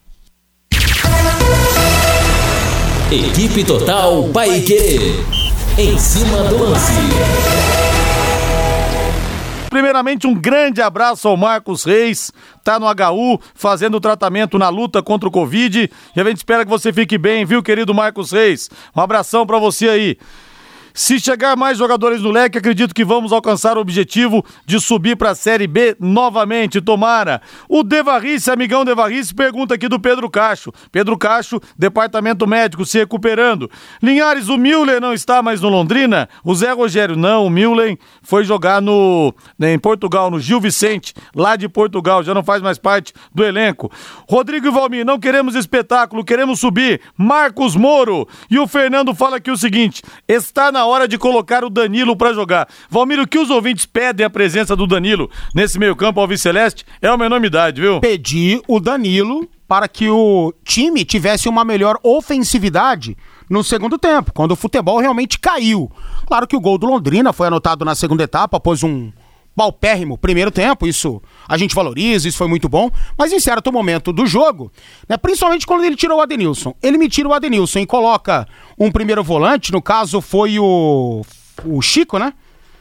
[3.12, 5.39] Equipe Total Paique.
[5.78, 6.92] Em cima do lance.
[9.70, 12.32] Primeiramente, um grande abraço ao Marcos Reis,
[12.64, 15.90] tá no HU, fazendo tratamento na luta contra o Covid.
[16.14, 18.68] E a gente espera que você fique bem, viu, querido Marcos Reis?
[18.94, 20.18] Um abração para você aí.
[20.92, 25.30] Se chegar mais jogadores no leque, acredito que vamos alcançar o objetivo de subir para
[25.30, 27.40] a Série B novamente, tomara.
[27.68, 30.72] O Devarice, amigão Devarice, pergunta aqui do Pedro Cacho.
[30.90, 33.70] Pedro Cacho, departamento médico, se recuperando.
[34.02, 36.28] Linhares, o Müller não está mais no Londrina?
[36.44, 41.56] O Zé Rogério, não, o Müller foi jogar no, em Portugal, no Gil Vicente, lá
[41.56, 43.90] de Portugal, já não faz mais parte do elenco.
[44.28, 47.00] Rodrigo e Valmir, não queremos espetáculo, queremos subir.
[47.16, 48.28] Marcos Moro.
[48.50, 52.34] E o Fernando fala aqui o seguinte: está na hora de colocar o Danilo para
[52.34, 52.68] jogar.
[52.88, 57.26] Valmir, o que os ouvintes pedem a presença do Danilo nesse meio-campo Alviceleste é uma
[57.26, 58.00] enormidade, viu?
[58.00, 63.16] Pedir o Danilo para que o time tivesse uma melhor ofensividade
[63.48, 65.90] no segundo tempo, quando o futebol realmente caiu.
[66.26, 69.12] Claro que o gol do Londrina foi anotado na segunda etapa após um
[69.60, 74.10] paupérrimo primeiro tempo, isso a gente valoriza, isso foi muito bom, mas em certo momento
[74.10, 74.72] do jogo,
[75.06, 78.90] né, principalmente quando ele tirou o Adenilson, ele me tira o Adenilson e coloca um
[78.90, 81.20] primeiro volante, no caso foi o,
[81.62, 82.32] o Chico, né?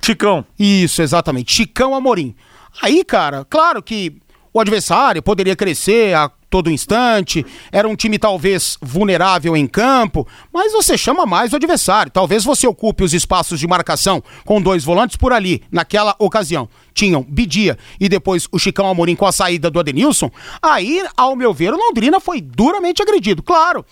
[0.02, 0.46] Chicão.
[0.58, 2.34] Isso, exatamente, Chicão Amorim.
[2.82, 4.16] Aí, cara, claro que
[4.60, 10.74] o adversário poderia crescer a todo instante, era um time talvez vulnerável em campo, mas
[10.74, 12.12] você chama mais o adversário.
[12.12, 16.68] Talvez você ocupe os espaços de marcação com dois volantes por ali, naquela ocasião.
[16.94, 20.32] Tinham Bidia e depois o Chicão Amorim com a saída do Adenilson.
[20.62, 23.44] Aí, ao meu ver, o Londrina foi duramente agredido.
[23.44, 23.86] Claro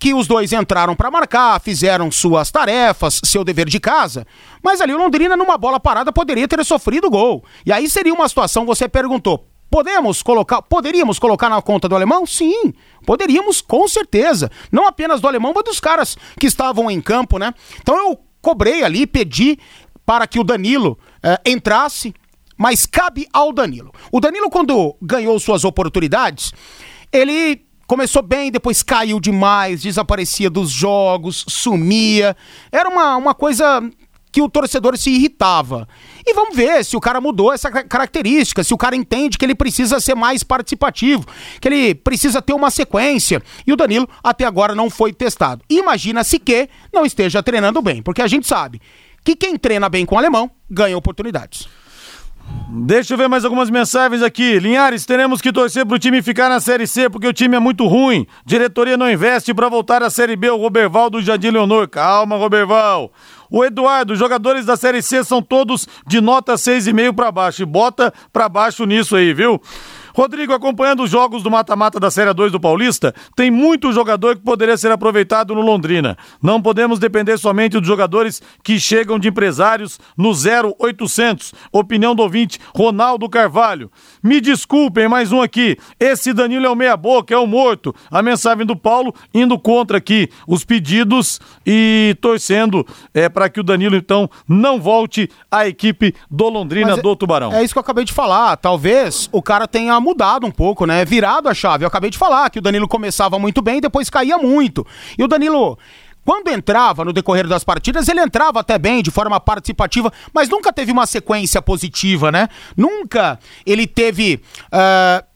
[0.00, 4.26] que os dois entraram para marcar, fizeram suas tarefas, seu dever de casa,
[4.62, 7.44] mas ali o Londrina, numa bola parada, poderia ter sofrido gol.
[7.66, 12.26] E aí seria uma situação, você perguntou, Podemos colocar, poderíamos colocar na conta do alemão?
[12.26, 12.74] Sim,
[13.06, 14.50] poderíamos, com certeza.
[14.72, 17.54] Não apenas do alemão, mas dos caras que estavam em campo, né?
[17.80, 19.58] Então eu cobrei ali, pedi
[20.04, 22.12] para que o Danilo eh, entrasse,
[22.56, 23.92] mas cabe ao Danilo.
[24.10, 26.52] O Danilo, quando ganhou suas oportunidades,
[27.12, 32.36] ele começou bem, depois caiu demais, desaparecia dos jogos, sumia.
[32.70, 33.80] Era uma, uma coisa
[34.32, 35.88] que o torcedor se irritava.
[36.26, 39.54] E vamos ver se o cara mudou essa característica, se o cara entende que ele
[39.54, 41.26] precisa ser mais participativo,
[41.60, 43.42] que ele precisa ter uma sequência.
[43.66, 45.62] E o Danilo até agora não foi testado.
[45.68, 48.80] Imagina-se que não esteja treinando bem, porque a gente sabe
[49.24, 51.68] que quem treina bem com o alemão ganha oportunidades.
[52.72, 54.58] Deixa eu ver mais algumas mensagens aqui.
[54.60, 57.86] Linhares, teremos que torcer pro time ficar na Série C, porque o time é muito
[57.86, 58.26] ruim.
[58.46, 60.50] Diretoria não investe para voltar à Série B.
[60.50, 61.88] O Roberval do Jardim Leonor.
[61.88, 63.12] Calma, Roberval.
[63.50, 67.62] O Eduardo, jogadores da Série C são todos de nota 6,5 para baixo.
[67.62, 69.60] E bota para baixo nisso aí, viu?
[70.14, 74.42] Rodrigo, acompanhando os jogos do mata-mata da Série 2 do Paulista, tem muito jogador que
[74.42, 76.16] poderia ser aproveitado no Londrina.
[76.42, 81.52] Não podemos depender somente dos jogadores que chegam de empresários no 0800.
[81.72, 83.90] Opinião do ouvinte, Ronaldo Carvalho.
[84.22, 85.76] Me desculpem, mais um aqui.
[85.98, 87.94] Esse Danilo é o meia-boca, é o morto.
[88.10, 93.62] A mensagem do Paulo indo contra aqui os pedidos e torcendo é, para que o
[93.62, 97.52] Danilo, então, não volte à equipe do Londrina Mas do Tubarão.
[97.52, 98.56] É isso que eu acabei de falar.
[98.56, 101.04] Talvez o cara tenha mudado um pouco, né?
[101.04, 101.84] Virado a chave.
[101.84, 104.86] Eu acabei de falar que o Danilo começava muito bem depois caía muito.
[105.18, 105.78] E o Danilo.
[106.22, 110.70] Quando entrava no decorrer das partidas, ele entrava até bem, de forma participativa, mas nunca
[110.70, 112.48] teve uma sequência positiva, né?
[112.76, 115.29] Nunca ele teve uh,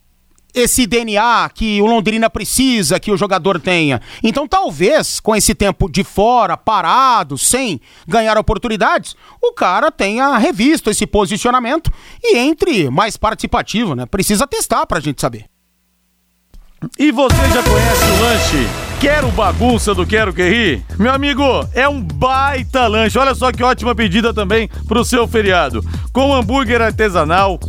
[0.55, 4.01] esse DNA que o Londrina precisa que o jogador tenha.
[4.23, 10.90] Então, talvez, com esse tempo de fora, parado, sem ganhar oportunidades, o cara tenha revisto
[10.90, 14.07] esse posicionamento e entre mais participativo, né?
[14.07, 15.47] Precisa testar pra gente saber.
[16.99, 20.83] E você já conhece o lanche Quero bagunça do Quero Que Ri?
[20.99, 21.43] Meu amigo,
[21.75, 23.19] é um baita lanche.
[23.19, 25.85] Olha só que ótima pedida também pro seu feriado.
[26.11, 27.61] Com hambúrguer artesanal,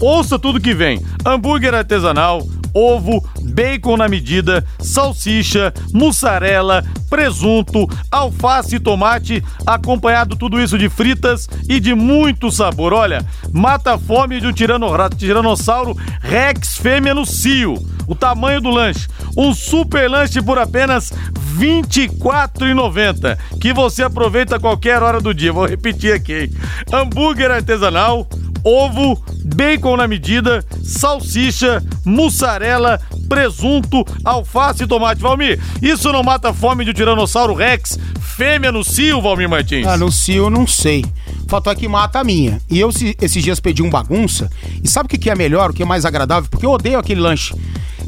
[0.00, 1.00] ouça tudo que vem.
[1.24, 10.76] Hambúrguer artesanal, ovo, bacon na medida, salsicha, mussarela, presunto, alface e tomate, acompanhado tudo isso
[10.76, 12.92] de fritas e de muito sabor.
[12.92, 17.74] Olha, mata a fome de um tirano, tiranossauro Rex fêmea no cio.
[18.06, 19.08] O tamanho do lanche.
[19.36, 23.38] Um super lanche por apenas R$ 24,90.
[23.60, 25.52] Que você aproveita a qualquer hora do dia.
[25.52, 26.50] Vou repetir aqui.
[26.92, 28.28] Hambúrguer artesanal,
[28.62, 29.22] ovo,
[29.54, 35.20] bacon na medida, salsicha, mussarela, presunto, alface e tomate.
[35.20, 39.86] Valmir, isso não mata a fome de um Tiranossauro Rex fêmea no cio, Valmir Martins?
[39.86, 41.04] Ah, no cio não sei.
[41.48, 42.60] Fato é que mata a minha.
[42.68, 42.90] E eu
[43.20, 44.50] esses dias pedi um bagunça.
[44.82, 46.50] E sabe o que é melhor, o que é mais agradável?
[46.50, 47.54] Porque eu odeio aquele lanche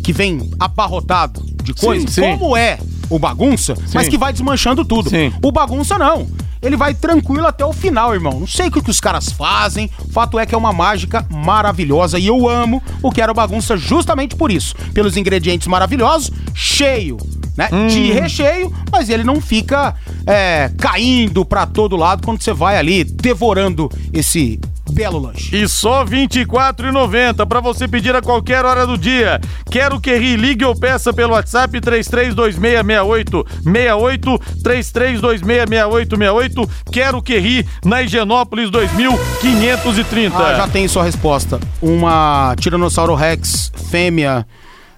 [0.02, 2.20] que vem abarrotado de coisa, sim, sim.
[2.22, 2.78] como é
[3.09, 3.92] o bagunça, sim.
[3.94, 5.11] mas que vai desmanchando tudo.
[5.42, 6.26] O bagunça não
[6.60, 8.40] ele vai tranquilo até o final, irmão.
[8.40, 12.18] Não sei o que, que os caras fazem, fato é que é uma mágica maravilhosa
[12.18, 14.74] e eu amo o Quero Bagunça justamente por isso.
[14.92, 17.16] Pelos ingredientes maravilhosos, cheio,
[17.56, 17.68] né?
[17.72, 17.86] Hum.
[17.86, 19.94] De recheio, mas ele não fica
[20.26, 24.60] é, caindo pra todo lado quando você vai ali devorando esse
[24.90, 25.57] belo lanche.
[25.57, 29.38] E só R$ 24,90 para você pedir a qualquer hora do dia.
[29.70, 36.70] Quero que ri, ligue ou peça pelo WhatsApp 33266868, 33266868.
[36.90, 40.37] Quero que ri na Higienópolis 2530.
[40.37, 41.61] Ah, já tem sua resposta.
[41.83, 44.46] Uma Tiranossauro Rex fêmea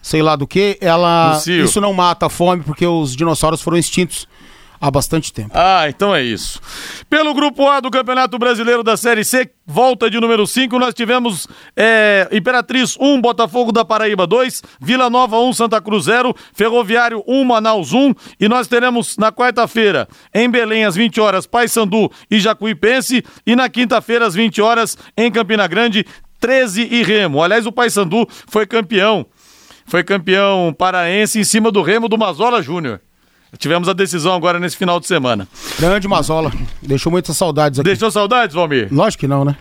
[0.01, 1.43] sei lá do que, ela.
[1.47, 4.28] Isso não mata a fome porque os dinossauros foram extintos
[4.81, 5.51] há bastante tempo.
[5.55, 6.61] Ah, então é isso.
[7.09, 11.47] Pelo grupo A do Campeonato Brasileiro da Série C, volta de número 5, nós tivemos
[11.77, 17.45] é, Imperatriz 1, Botafogo da Paraíba 2, Vila Nova 1, Santa Cruz 0, Ferroviário 1,
[17.45, 23.25] Manaus 1, e nós teremos na quarta-feira, em Belém, às 20 horas, Paysandu e Jacuipense,
[23.47, 26.05] e na quinta-feira, às 20 horas, em Campina Grande,
[26.41, 27.43] 13 e Remo.
[27.43, 29.27] Aliás, o Paysandu foi campeão.
[29.87, 33.01] Foi campeão paraense em cima do Remo do Mazola Júnior.
[33.57, 35.49] Tivemos a decisão agora nesse final de semana.
[35.79, 36.53] Grande Mazola.
[36.83, 37.89] Deixou muitas saudades aqui.
[37.89, 38.89] Deixou saudades, Valmir?
[38.93, 39.57] Lógico que não, né?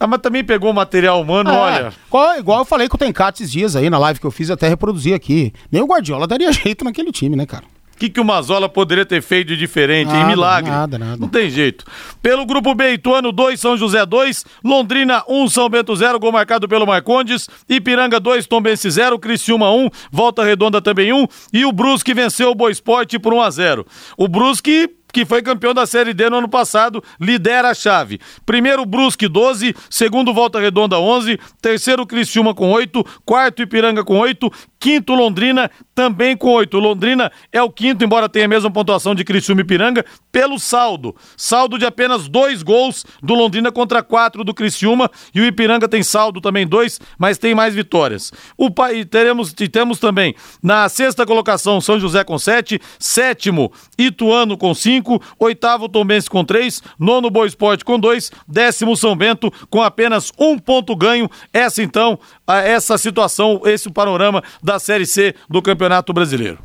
[0.00, 1.92] Ah, mas também pegou material humano, é, olha.
[2.06, 4.48] Igual, igual eu falei com o Tencate esses dias aí na live que eu fiz,
[4.48, 5.52] até reproduzi aqui.
[5.72, 7.64] Nem o Guardiola daria jeito naquele time, né, cara?
[7.98, 10.70] O que, que o Mazola poderia ter feito de diferente, nada, em milagre?
[10.70, 11.16] Nada, nada.
[11.16, 11.84] Não tem jeito.
[12.22, 16.68] Pelo grupo B, Ituano 2, São José 2, Londrina 1, São Bento 0, gol marcado
[16.68, 22.14] pelo Marcondes, Ipiranga 2, Tombense 0, Criciúma 1, Volta Redonda também 1, e o Brusque
[22.14, 23.84] venceu o Boa Esporte por 1 a 0.
[24.16, 28.20] O Brusque que foi campeão da Série D no ano passado, lidera a chave.
[28.44, 34.50] Primeiro Brusque 12, segundo Volta Redonda 11, terceiro Criciúma com 8, quarto Ipiranga com 8,
[34.78, 36.78] quinto Londrina também com 8.
[36.78, 41.14] Londrina é o quinto, embora tenha a mesma pontuação de Criciúma e Ipiranga, pelo saldo.
[41.36, 46.02] Saldo de apenas dois gols do Londrina contra quatro do Criciúma e o Ipiranga tem
[46.02, 48.32] saldo também dois, mas tem mais vitórias.
[48.56, 54.56] O e teremos e temos também na sexta colocação São José com 7, sétimo Ituano
[54.56, 59.50] com 5, 5, oitavo Tombense com 3, nono Boa Esporte com 2, décimo São Bento
[59.70, 61.30] com apenas um ponto ganho.
[61.52, 66.58] Essa então, essa situação, esse panorama da Série C do Campeonato Brasileiro.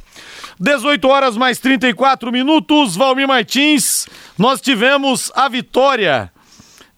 [0.59, 4.07] 18 horas mais 34 minutos, Valmir Martins.
[4.37, 6.31] Nós tivemos a vitória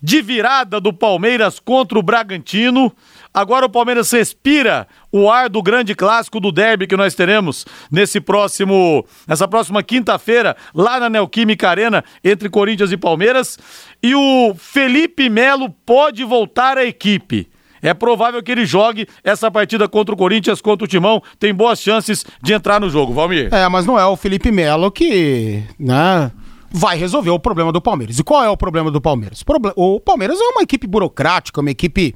[0.01, 2.91] de virada do Palmeiras contra o Bragantino.
[3.35, 8.21] Agora o Palmeiras respira o ar do grande clássico do derby que nós teremos nesse
[8.21, 13.59] próximo, nessa próxima quinta-feira, lá na Neoquímica Arena, entre Corinthians e Palmeiras.
[14.01, 17.49] E o Felipe Melo pode voltar à equipe.
[17.81, 21.21] É provável que ele jogue essa partida contra o Corinthians, contra o Timão.
[21.37, 23.53] Tem boas chances de entrar no jogo, Valmir.
[23.53, 26.31] É, mas não é o Felipe Melo que, né,
[26.71, 28.17] vai resolver o problema do Palmeiras.
[28.17, 29.43] E qual é o problema do Palmeiras?
[29.75, 32.15] O Palmeiras é uma equipe burocrática, uma equipe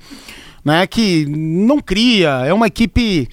[0.64, 3.28] né, que não cria, é uma equipe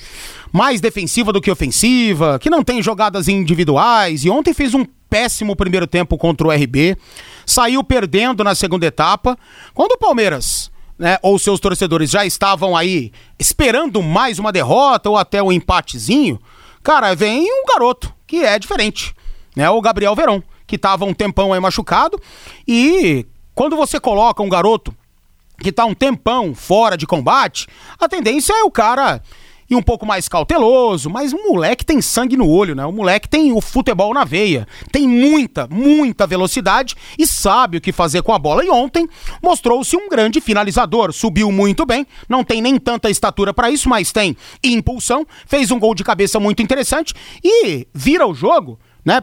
[0.53, 5.55] mais defensiva do que ofensiva, que não tem jogadas individuais e ontem fez um péssimo
[5.55, 6.97] primeiro tempo contra o RB,
[7.45, 9.39] saiu perdendo na segunda etapa.
[9.75, 15.17] Quando o Palmeiras, né, ou seus torcedores já estavam aí esperando mais uma derrota ou
[15.17, 16.41] até um empatezinho,
[16.83, 19.15] cara, vem um garoto que é diferente,
[19.55, 22.21] né, o Gabriel Verón, que estava um tempão aí machucado
[22.67, 24.95] e quando você coloca um garoto
[25.59, 27.66] que tá um tempão fora de combate,
[27.99, 29.23] a tendência é o cara
[29.69, 32.85] e um pouco mais cauteloso, mas o moleque tem sangue no olho, né?
[32.85, 37.92] O moleque tem o futebol na veia, tem muita, muita velocidade e sabe o que
[37.92, 38.64] fazer com a bola.
[38.64, 39.09] E ontem
[39.42, 44.12] mostrou-se um grande finalizador, subiu muito bem, não tem nem tanta estatura para isso, mas
[44.12, 49.23] tem impulsão, fez um gol de cabeça muito interessante e vira o jogo, né?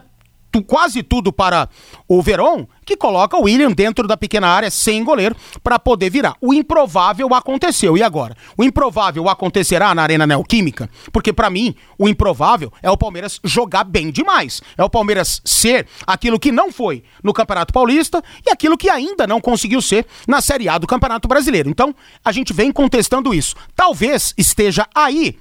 [0.54, 1.68] Tu, quase tudo para
[2.06, 6.36] o Verón, que coloca o William dentro da pequena área sem goleiro para poder virar.
[6.40, 7.96] O improvável aconteceu.
[7.96, 8.36] E agora?
[8.56, 10.88] O improvável acontecerá na Arena Neoquímica?
[11.12, 14.62] Porque para mim, o improvável é o Palmeiras jogar bem demais.
[14.78, 19.26] É o Palmeiras ser aquilo que não foi no Campeonato Paulista e aquilo que ainda
[19.26, 21.68] não conseguiu ser na Série A do Campeonato Brasileiro.
[21.68, 21.92] Então,
[22.24, 23.56] a gente vem contestando isso.
[23.74, 25.36] Talvez esteja aí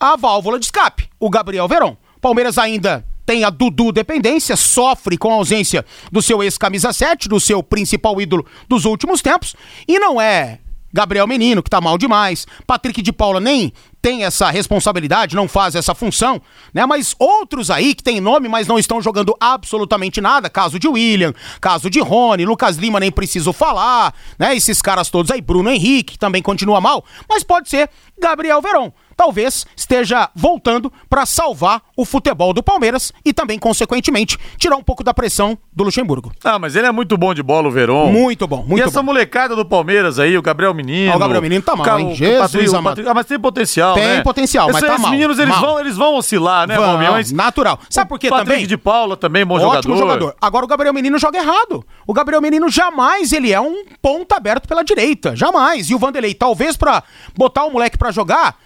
[0.00, 1.94] a válvula de escape, o Gabriel Verón.
[2.22, 7.40] Palmeiras ainda tem a Dudu dependência, sofre com a ausência do seu ex-camisa 7, do
[7.40, 10.60] seu principal ídolo dos últimos tempos, e não é
[10.96, 15.74] Gabriel Menino, que tá mal demais, Patrick de Paula nem tem essa responsabilidade, não faz
[15.74, 16.40] essa função,
[16.72, 16.86] né?
[16.86, 21.34] Mas outros aí que tem nome, mas não estão jogando absolutamente nada, caso de William,
[21.60, 24.56] caso de Rony, Lucas Lima nem preciso falar, né?
[24.56, 28.92] Esses caras todos aí, Bruno Henrique, que também continua mal, mas pode ser Gabriel Verón
[29.16, 35.02] talvez esteja voltando para salvar o futebol do Palmeiras e também, consequentemente, tirar um pouco
[35.02, 36.32] da pressão do Luxemburgo.
[36.44, 38.10] Ah, mas ele é muito bom de bola, o Verón.
[38.12, 39.06] Muito bom, muito E essa bom.
[39.06, 41.12] molecada do Palmeiras aí, o Gabriel Menino.
[41.12, 42.12] Ah, o Gabriel Menino tá mal, Ca- hein?
[42.12, 42.82] o Jesus o.
[42.82, 44.22] Patrick- Ah, mas tem potencial, Tem né?
[44.22, 45.60] potencial, mas Esses- tá esses mal, meninos, eles mal.
[45.60, 46.98] vão, eles vão oscilar, né, Vão?
[46.98, 47.78] Mas natural.
[47.88, 48.66] Sabe por quê Patrick também?
[48.66, 49.96] de Paula também, bom Ótimo jogador.
[49.98, 50.36] jogador.
[50.40, 51.84] Agora o Gabriel Menino joga errado.
[52.06, 55.88] O Gabriel Menino jamais ele é um ponto aberto pela direita, jamais.
[55.90, 57.02] E o Vanderlei, talvez pra
[57.36, 58.56] botar o moleque pra jogar,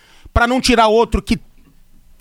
[0.41, 1.39] pra não tirar outro que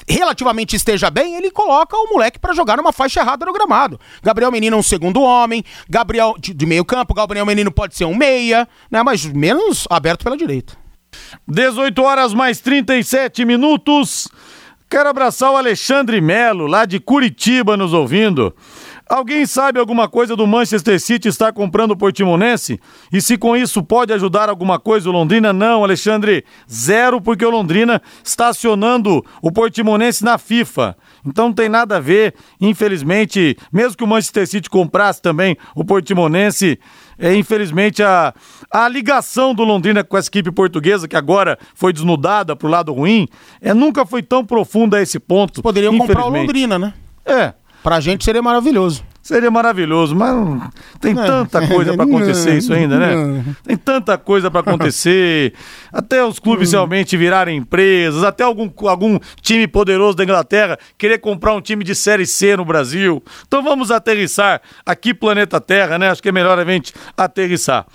[0.05, 3.97] relativamente esteja bem, ele coloca o moleque pra jogar numa faixa errada no gramado.
[4.21, 8.03] Gabriel Menino é um segundo homem, Gabriel de, de meio campo, Gabriel Menino pode ser
[8.03, 10.75] um meia, né, mas menos aberto pela direita.
[11.47, 14.27] 18 horas mais 37 minutos.
[14.89, 18.53] Quero abraçar o Alexandre Melo, lá de Curitiba, nos ouvindo.
[19.09, 22.79] Alguém sabe alguma coisa do Manchester City estar comprando o Portimonense?
[23.11, 25.51] E se com isso pode ajudar alguma coisa o Londrina?
[25.51, 30.95] Não, Alexandre, zero, porque o Londrina está acionando o Portimonense na FIFA.
[31.25, 35.83] Então não tem nada a ver, infelizmente, mesmo que o Manchester City comprasse também o
[35.83, 36.79] Portimonense,
[37.17, 38.31] é, infelizmente a,
[38.71, 43.27] a ligação do Londrina com essa equipe portuguesa, que agora foi desnudada pro lado ruim,
[43.59, 45.63] é, nunca foi tão profunda a esse ponto.
[45.63, 46.29] Poderiam comprar o.
[46.29, 46.93] Londrina, né?
[47.25, 49.03] É, Pra gente seria maravilhoso.
[49.21, 50.33] seria maravilhoso, mas
[50.99, 51.23] tem É.
[51.23, 53.15] tanta coisa pra acontecer isso ainda, né?
[53.15, 53.55] Não.
[53.63, 55.53] Tem tanta coisa pra acontecer,
[55.93, 61.53] até os clubes realmente virarem empresas, até algum, algum time poderoso da Inglaterra querer comprar
[61.53, 63.21] um time de Série C no Brasil.
[63.47, 66.09] Então vamos aterrissar aqui planeta Terra, né?
[66.09, 67.85] Acho que é melhor a gente aterrissar.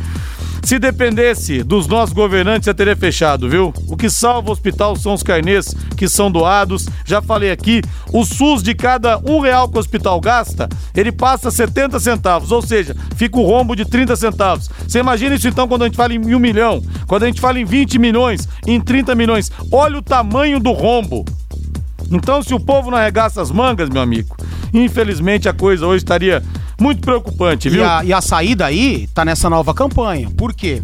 [0.63, 3.73] se dependesse dos nossos governantes, já teria fechado, viu?
[3.89, 6.87] O que salva o hospital são os carnês que são doados.
[7.05, 7.81] Já falei aqui,
[8.13, 12.61] o SUS de cada um real que o hospital gasta, ele passa 70 centavos, ou
[12.61, 14.69] seja, fica o rombo de 30 centavos.
[14.87, 17.59] Você imagina isso então quando a gente fala em um milhão, quando a gente fala
[17.59, 19.51] em 20 milhões, em 30 milhões.
[19.69, 21.25] Olha o tamanho do rombo.
[22.09, 24.35] Então, se o povo não arregaça as mangas, meu amigo,
[24.73, 26.41] infelizmente a coisa hoje estaria
[26.79, 27.81] muito preocupante, viu?
[27.81, 30.29] E a, e a saída aí tá nessa nova campanha.
[30.31, 30.81] Por quê?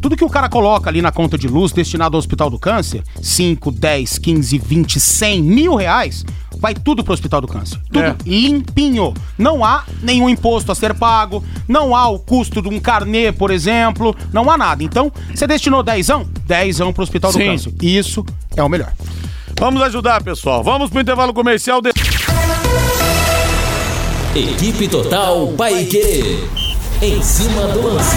[0.00, 3.02] Tudo que o cara coloca ali na conta de luz destinado ao Hospital do Câncer,
[3.20, 6.24] 5, 10, 15, 20, 100 mil reais,
[6.58, 7.78] vai tudo pro Hospital do Câncer.
[7.92, 8.16] Tudo É.
[8.26, 9.14] limpinho.
[9.38, 13.50] Não há nenhum imposto a ser pago, não há o custo de um carnê, por
[13.50, 14.82] exemplo, não há nada.
[14.82, 16.08] Então, você destinou 10,
[16.46, 17.46] 10 pro Hospital do Sim.
[17.46, 17.72] Câncer.
[17.80, 18.24] Isso
[18.56, 18.92] é o melhor.
[19.58, 20.64] Vamos ajudar, pessoal.
[20.64, 21.80] Vamos pro intervalo comercial.
[21.80, 21.90] De...
[24.34, 26.38] Equipe Total Paique.
[27.02, 28.16] Em cima do lance.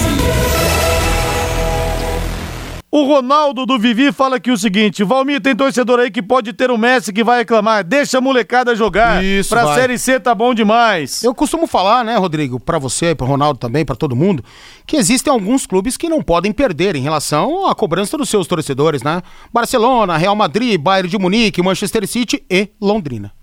[2.90, 6.70] O Ronaldo do Vivi fala aqui o seguinte: Valmir, tem torcedor aí que pode ter
[6.70, 7.84] o Messi que vai reclamar.
[7.84, 9.22] Deixa a molecada jogar.
[9.22, 9.74] Isso, pra vai.
[9.78, 11.22] Série C tá bom demais.
[11.22, 14.42] Eu costumo falar, né, Rodrigo, pra você, pro Ronaldo também, pra todo mundo,
[14.86, 19.02] que existem alguns clubes que não podem perder em relação à cobrança dos seus torcedores,
[19.02, 19.20] né?
[19.52, 23.34] Barcelona, Real Madrid, Bayern de Munique, Manchester City e Londrina.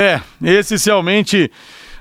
[0.00, 1.50] É, essencialmente.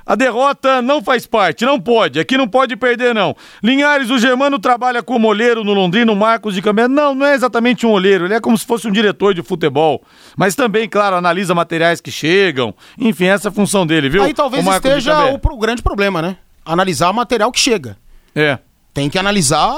[0.05, 2.19] A derrota não faz parte, não pode.
[2.19, 3.35] Aqui não pode perder, não.
[3.63, 6.87] Linhares, o Germano trabalha como olheiro no Londrina, o Marcos de Câmara.
[6.87, 10.03] Não, não é exatamente um olheiro, ele é como se fosse um diretor de futebol.
[10.35, 12.73] Mas também, claro, analisa materiais que chegam.
[12.97, 14.23] Enfim, essa é a função dele, viu?
[14.23, 16.37] Aí talvez O esteja o, grande problema, né?
[16.65, 17.97] Analisar o material que chega.
[18.35, 18.59] É.
[18.93, 19.75] Tem que analisar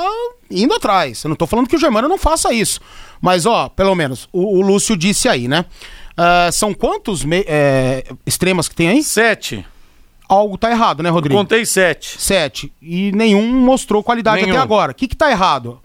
[0.50, 1.24] indo atrás.
[1.24, 2.80] Eu não tô falando que o Germano não faça isso.
[3.22, 5.66] Mas, ó, pelo menos, o, o Lúcio disse aí, né?
[6.18, 9.04] Ah, são quantos é, extremas que tem aí?
[9.04, 9.66] Sete.
[10.34, 11.38] Algo tá errado, né, Rodrigo?
[11.38, 12.16] Contei sete.
[12.18, 12.72] Sete.
[12.82, 14.56] E nenhum mostrou qualidade Nenhum.
[14.56, 14.94] até agora.
[14.94, 15.82] O que que tá errado?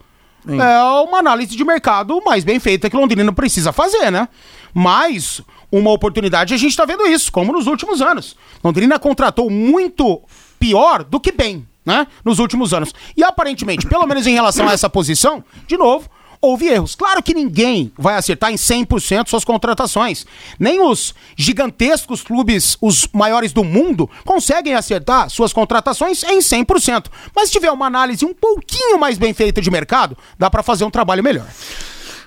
[0.47, 4.29] É uma análise de mercado mais bem feita que Londrina precisa fazer, né?
[4.73, 8.37] Mas uma oportunidade a gente tá vendo isso, como nos últimos anos.
[8.63, 10.21] Londrina contratou muito
[10.57, 12.07] pior do que bem, né?
[12.23, 12.95] Nos últimos anos.
[13.17, 16.09] E aparentemente, pelo menos em relação a essa posição, de novo,
[16.41, 16.95] houve erros.
[16.95, 20.25] Claro que ninguém vai acertar em 100% suas contratações.
[20.59, 27.07] Nem os gigantescos clubes, os maiores do mundo, conseguem acertar suas contratações em 100%.
[27.35, 30.83] Mas se tiver uma análise um pouquinho mais bem feita de mercado, dá pra fazer
[30.83, 31.47] um trabalho melhor.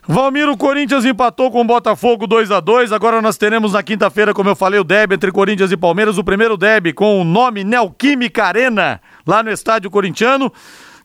[0.09, 4.35] Valmir, o Corinthians empatou com o Botafogo 2 a 2 Agora nós teremos na quinta-feira,
[4.35, 6.19] como eu falei, o derby entre Corinthians e Palmeiras.
[6.19, 10.53] O primeiro derby com o nome Neoquímica Arena, lá no estádio corintiano.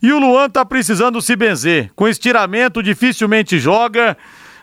[0.05, 1.91] E o Luan tá precisando se benzer.
[1.95, 4.15] Com estiramento, dificilmente joga.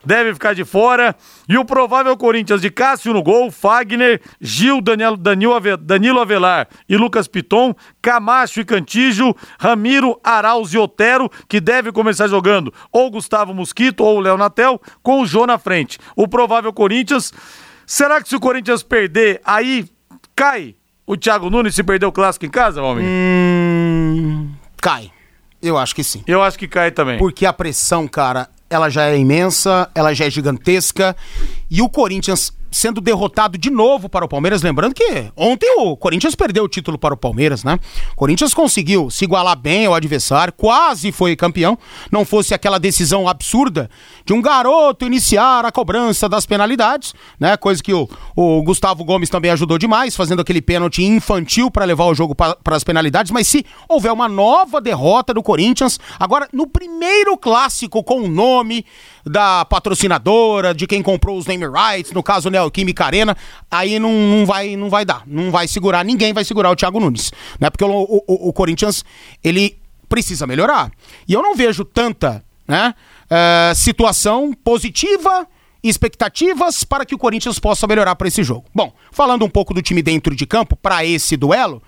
[0.04, 1.16] Deve ficar de fora.
[1.48, 6.96] E o provável Corinthians de Cássio no gol, Fagner, Gil, Daniel, Danilo, Danilo Avelar e
[6.96, 13.52] Lucas Piton, Camacho e Cantígio, Ramiro, Arauz e Otero, que deve começar jogando ou Gustavo
[13.52, 15.98] Mosquito ou Léo Natel, com o Jô na frente.
[16.14, 17.32] O provável Corinthians.
[17.84, 19.86] Será que se o Corinthians perder, aí
[20.36, 23.04] cai o Thiago Nunes se perder o clássico em casa, Valmir?
[23.04, 25.10] Hum, cai.
[25.62, 26.22] Eu acho que sim.
[26.26, 27.18] Eu acho que cai também.
[27.18, 31.14] Porque a pressão, cara, ela já é imensa, ela já é gigantesca.
[31.74, 36.34] E o Corinthians sendo derrotado de novo para o Palmeiras, lembrando que ontem o Corinthians
[36.34, 37.78] perdeu o título para o Palmeiras, né?
[38.12, 41.78] O Corinthians conseguiu se igualar bem ao adversário, quase foi campeão,
[42.10, 43.90] não fosse aquela decisão absurda
[44.24, 47.56] de um garoto iniciar a cobrança das penalidades, né?
[47.58, 52.06] Coisa que o, o Gustavo Gomes também ajudou demais, fazendo aquele pênalti infantil para levar
[52.06, 56.66] o jogo para as penalidades, mas se houver uma nova derrota do Corinthians, agora no
[56.66, 58.86] primeiro clássico com o nome
[59.26, 63.36] da patrocinadora, de quem comprou os name rights, no caso Neoquímica Arena,
[63.70, 67.00] aí não, não, vai, não vai dar, não vai segurar, ninguém vai segurar o Thiago
[67.00, 67.70] Nunes, né?
[67.70, 69.04] Porque o, o, o Corinthians,
[69.42, 70.90] ele precisa melhorar.
[71.26, 72.94] E eu não vejo tanta, né,
[73.30, 75.46] eh, situação positiva
[75.82, 78.64] expectativas para que o Corinthians possa melhorar para esse jogo.
[78.74, 81.82] Bom, falando um pouco do time dentro de campo para esse duelo,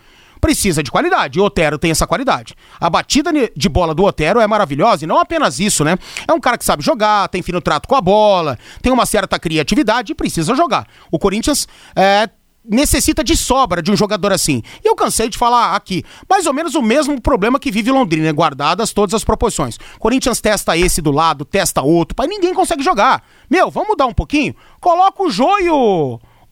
[0.45, 1.38] precisa de qualidade.
[1.38, 2.55] E o Otero tem essa qualidade.
[2.78, 5.97] A batida de bola do Otero é maravilhosa e não apenas isso, né?
[6.28, 9.38] É um cara que sabe jogar, tem fino trato com a bola, tem uma certa
[9.38, 10.86] criatividade e precisa jogar.
[11.11, 11.66] O Corinthians
[11.97, 12.28] é,
[12.62, 14.62] necessita de sobra de um jogador assim.
[14.84, 18.30] E eu cansei de falar aqui, mais ou menos o mesmo problema que vive Londrina,
[18.30, 19.78] guardadas todas as proporções.
[19.99, 23.24] Corinthians testa esse do lado, testa outro, mas ninguém consegue jogar.
[23.49, 24.55] Meu, vamos mudar um pouquinho?
[24.78, 25.30] Coloca o
[25.61, 25.70] e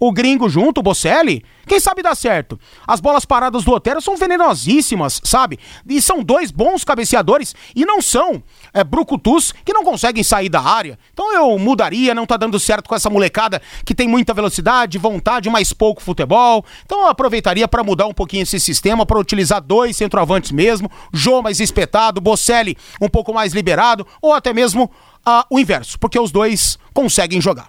[0.05, 1.45] o, gringo junto, o Bocelli.
[1.65, 2.59] Quem sabe dá certo.
[2.85, 5.61] As bolas paradas do Otero são venenosíssimas, sabe?
[5.89, 8.43] E são dois bons cabeceadores e não são
[8.75, 10.99] é, brucutus que não conseguem sair da área.
[11.13, 15.49] Então eu mudaria, não tá dando certo com essa molecada que tem muita velocidade, vontade,
[15.49, 16.65] mas pouco futebol.
[16.85, 21.41] Então eu aproveitaria para mudar um pouquinho esse sistema, para utilizar dois centroavantes mesmo, Jô
[21.43, 24.91] mais espetado, Bocelli um pouco mais liberado, ou até mesmo
[25.25, 27.69] ah, o inverso, porque os dois conseguem jogar.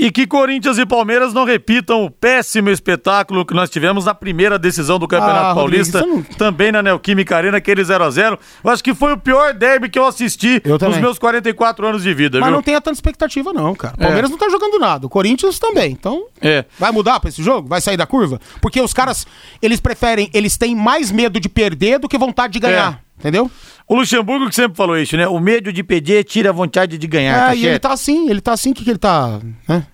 [0.00, 4.56] E que Corinthians e Palmeiras não repitam o péssimo espetáculo que nós tivemos na primeira
[4.56, 8.38] decisão do Campeonato Ah, Paulista, não- também na Neoquímica Arena, aquele 0x0.
[8.62, 12.04] Eu acho que foi o pior derby que eu assisti Eu nos meus 44 anos
[12.04, 12.54] de vida, Mas viu?
[12.56, 13.94] não tenha tanta expectativa, não, cara.
[13.94, 15.04] O Palmeiras não tá jogando nada.
[15.06, 15.90] O Corinthians também.
[15.90, 16.64] Então, É.
[16.78, 17.68] vai mudar pra esse jogo?
[17.68, 18.40] Vai sair da curva?
[18.60, 19.26] Porque os caras,
[19.60, 23.00] eles preferem, eles têm mais medo de perder do que vontade de ganhar.
[23.18, 23.50] Entendeu?
[23.88, 25.26] O Luxemburgo que sempre falou isso, né?
[25.26, 27.34] O medo de perder tira a vontade de ganhar.
[27.34, 27.82] É, tá e ele certo?
[27.82, 29.40] tá assim, ele tá assim, o que, que ele tá.
[29.66, 29.86] Né?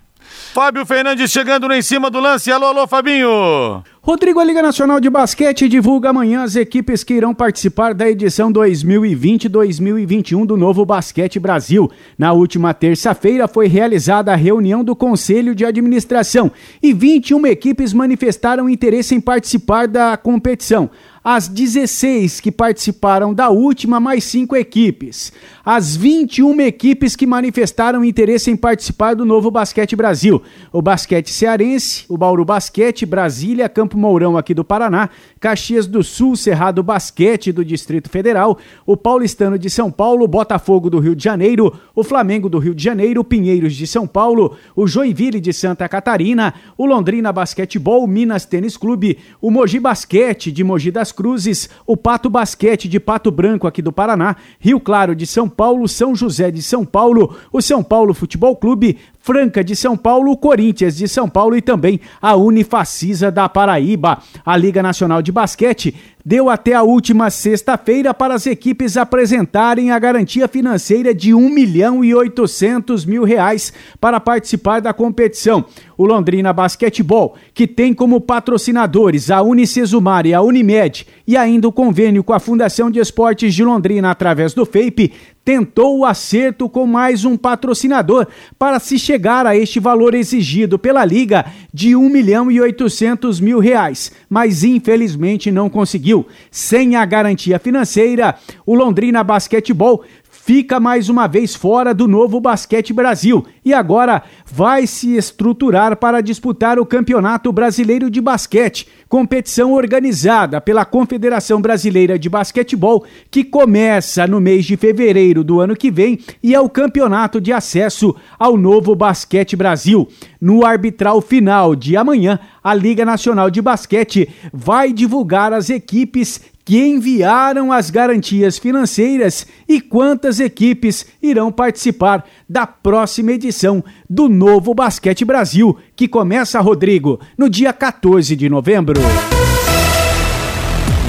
[0.53, 2.51] Fábio Fernandes chegando lá em cima do lance.
[2.51, 3.85] Alô, alô, Fabinho!
[4.03, 8.53] Rodrigo, a Liga Nacional de Basquete divulga amanhã as equipes que irão participar da edição
[8.53, 11.91] 2020-2021 do Novo Basquete Brasil.
[12.19, 18.69] Na última terça-feira foi realizada a reunião do Conselho de Administração e 21 equipes manifestaram
[18.69, 20.91] interesse em participar da competição.
[21.25, 25.33] As 16 que participaram da última, mais cinco equipes.
[25.65, 30.43] As 21 equipes que manifestaram interesse em participar do novo Basquete Brasil.
[30.71, 35.09] O Basquete Cearense, o Bauru Basquete, Brasília, Campo Mourão aqui do Paraná,
[35.41, 40.99] Caxias do Sul, Cerrado Basquete do Distrito Federal, o Paulistano de São Paulo, Botafogo do
[40.99, 45.41] Rio de Janeiro, o Flamengo do Rio de Janeiro, Pinheiros de São Paulo, o Joinville
[45.41, 51.14] de Santa Catarina, o Londrina Basquetebol, Minas Tênis Clube, o Mogi Basquete de Mogi das
[51.15, 55.89] Cruzes, o Pato Basquete de Pato Branco aqui do Paraná, Rio Claro de São Paulo,
[55.89, 60.99] São José de São Paulo, o São Paulo Futebol Clube, Franca de São Paulo, Corinthians
[60.99, 64.19] de São Paulo e também a Unifacisa da Paraíba.
[64.45, 69.99] A Liga Nacional de Basquete deu até a última sexta-feira para as equipes apresentarem a
[69.99, 75.65] garantia financeira de 1 milhão e 800 mil reais para participar da competição.
[75.97, 81.73] O Londrina Basquetebol, que tem como patrocinadores a Unicesumar e a Unimed e ainda o
[81.73, 85.13] convênio com a Fundação de Esportes de Londrina através do FAPE,
[85.45, 88.27] tentou o acerto com mais um patrocinador
[88.59, 93.59] para se chegar a este valor exigido pela Liga de 1 milhão e 800 mil
[93.59, 96.27] reais, mas infelizmente não conseguiu.
[96.51, 100.05] Sem a garantia financeira, o Londrina Basquetebol
[100.45, 106.21] fica mais uma vez fora do novo Basquete Brasil e agora vai se estruturar para
[106.21, 114.27] disputar o Campeonato Brasileiro de Basquete, competição organizada pela Confederação Brasileira de Basquetebol, que começa
[114.27, 118.59] no mês de fevereiro do ano que vem e é o campeonato de acesso ao
[118.59, 120.07] novo Basquete Brasil.
[120.39, 126.79] No arbitral final de amanhã, a Liga Nacional de Basquete vai divulgar as equipes que
[126.79, 135.25] enviaram as garantias financeiras e quantas equipes irão participar da próxima edição do Novo Basquete
[135.25, 139.01] Brasil, que começa, Rodrigo, no dia 14 de novembro.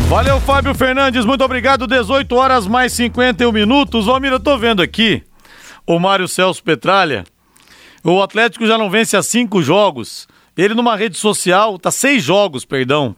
[0.09, 1.87] Valeu, Fábio Fernandes, muito obrigado.
[1.87, 4.05] 18 horas mais 51 minutos.
[4.05, 5.23] Valmir, eu tô vendo aqui
[5.87, 7.23] o Mário Celso Petralha.
[8.03, 10.27] O Atlético já não vence há cinco jogos.
[10.57, 13.15] Ele numa rede social, tá seis jogos, perdão,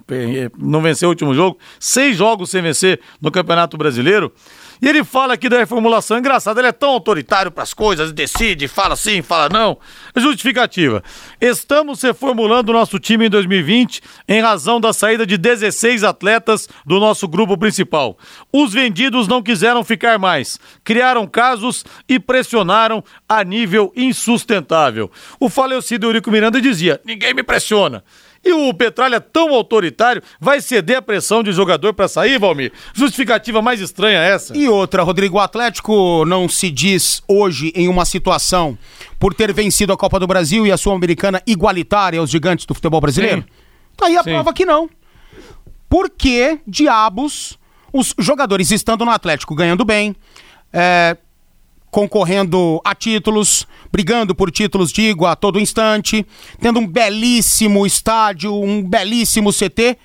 [0.58, 4.34] não venceu o último jogo, seis jogos sem vencer no Campeonato Brasileiro.
[4.82, 6.18] E ele fala aqui da reformulação.
[6.18, 9.78] Engraçado, ele é tão autoritário para as coisas, decide, fala sim, fala não.
[10.16, 11.04] Justificativa.
[11.40, 17.00] Estamos reformulando o nosso time em 2020 em razão da saída de 16 atletas do
[17.00, 18.18] nosso grupo principal.
[18.52, 25.12] Os vendidos não quiseram ficar mais, criaram casos e pressionaram a nível insustentável.
[25.40, 28.04] O falecido Eurico Miranda dizia: ninguém me pressiona.
[28.48, 32.72] E o Petralha, tão autoritário, vai ceder a pressão de jogador para sair, Valmir?
[32.94, 34.56] Justificativa mais estranha essa.
[34.56, 38.78] E outra, Rodrigo, o Atlético não se diz hoje em uma situação
[39.20, 43.02] por ter vencido a Copa do Brasil e a Sul-Americana igualitária aos gigantes do futebol
[43.02, 43.42] brasileiro?
[43.42, 43.48] Sim.
[43.98, 44.30] Tá aí a Sim.
[44.30, 44.90] prova que não.
[45.90, 47.60] Por que diabos
[47.92, 50.16] os jogadores estando no Atlético ganhando bem,
[50.72, 51.18] é,
[51.90, 56.26] concorrendo a títulos, brigando por títulos, digo, a todo instante,
[56.60, 59.98] tendo um belíssimo estádio, um belíssimo CT,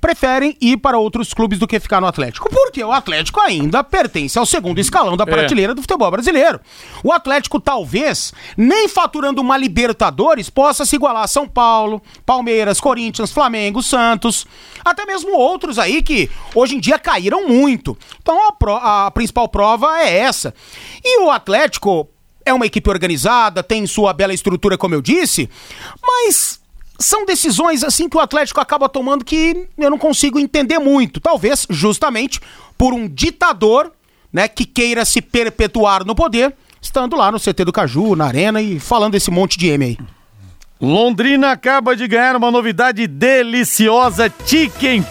[0.00, 2.48] preferem ir para outros clubes do que ficar no Atlético.
[2.48, 5.26] Porque o Atlético ainda pertence ao segundo escalão da é.
[5.26, 5.74] prateleira é.
[5.74, 6.60] do futebol brasileiro.
[7.04, 13.30] O Atlético, talvez, nem faturando uma Libertadores, possa se igualar a São Paulo, Palmeiras, Corinthians,
[13.30, 14.46] Flamengo, Santos,
[14.84, 17.96] até mesmo outros aí que hoje em dia caíram muito.
[18.22, 20.54] Então a, pro, a principal prova é essa.
[21.04, 22.08] E o Atlético
[22.44, 25.48] é uma equipe organizada, tem sua bela estrutura, como eu disse,
[26.02, 26.60] mas
[27.00, 31.18] são decisões assim que o Atlético acaba tomando que eu não consigo entender muito.
[31.18, 32.40] Talvez justamente
[32.76, 33.90] por um ditador,
[34.32, 38.60] né, que queira se perpetuar no poder, estando lá no CT do Caju, na arena
[38.60, 39.98] e falando esse monte de M aí.
[40.80, 45.04] Londrina acaba de ganhar uma novidade deliciosa, Chicken.br.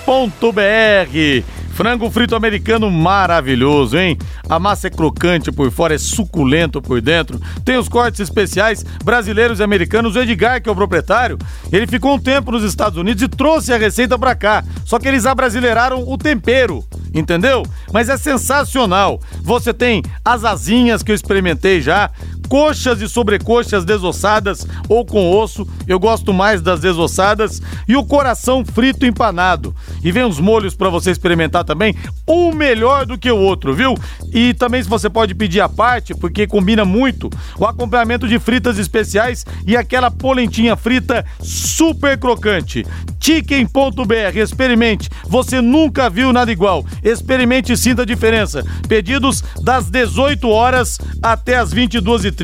[1.79, 4.17] Frango frito americano maravilhoso, hein?
[4.49, 7.39] A massa é crocante por fora, é suculento por dentro.
[7.63, 10.13] Tem os cortes especiais brasileiros e americanos.
[10.13, 11.39] O Edgar, que é o proprietário,
[11.71, 14.61] ele ficou um tempo nos Estados Unidos e trouxe a receita para cá.
[14.83, 17.65] Só que eles abrasileiraram o tempero, entendeu?
[17.93, 19.21] Mas é sensacional.
[19.41, 22.11] Você tem as asinhas que eu experimentei já,
[22.49, 28.65] coxas e sobrecoxas desossadas ou com osso, eu gosto mais das desossadas, e o coração
[28.65, 29.73] frito empanado.
[30.03, 31.95] E vem uns molhos para você experimentar também,
[32.27, 33.95] um melhor do que o outro, viu?
[34.33, 38.79] E também se você pode pedir à parte, porque combina muito, o acompanhamento de fritas
[38.79, 42.85] especiais e aquela polentinha frita super crocante.
[43.21, 46.83] Chicken.br, experimente, você nunca viu nada igual.
[47.03, 48.65] Experimente e sinta a diferença.
[48.87, 52.38] Pedidos das 18 horas até as 22h30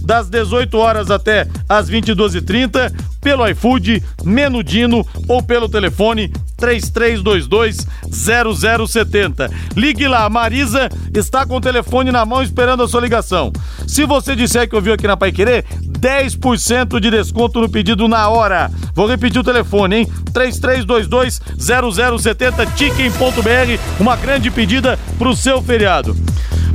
[0.00, 9.50] das 18 horas até as 22h30, pelo iFood, Menudino ou pelo telefone 3322-0070.
[9.76, 13.50] Ligue lá, Marisa está com o telefone na mão esperando a sua ligação.
[13.86, 15.64] Se você disser que ouviu aqui na Pai Querer,
[16.04, 18.70] 10% de desconto no pedido na hora.
[18.94, 20.06] Vou repetir o telefone, hein?
[20.32, 23.80] 3322-0070, tiquem.br.
[23.98, 26.14] Uma grande pedida para o seu feriado.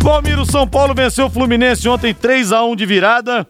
[0.01, 3.47] Valmiro, São Paulo venceu o Fluminense ontem 3 a 1 de virada.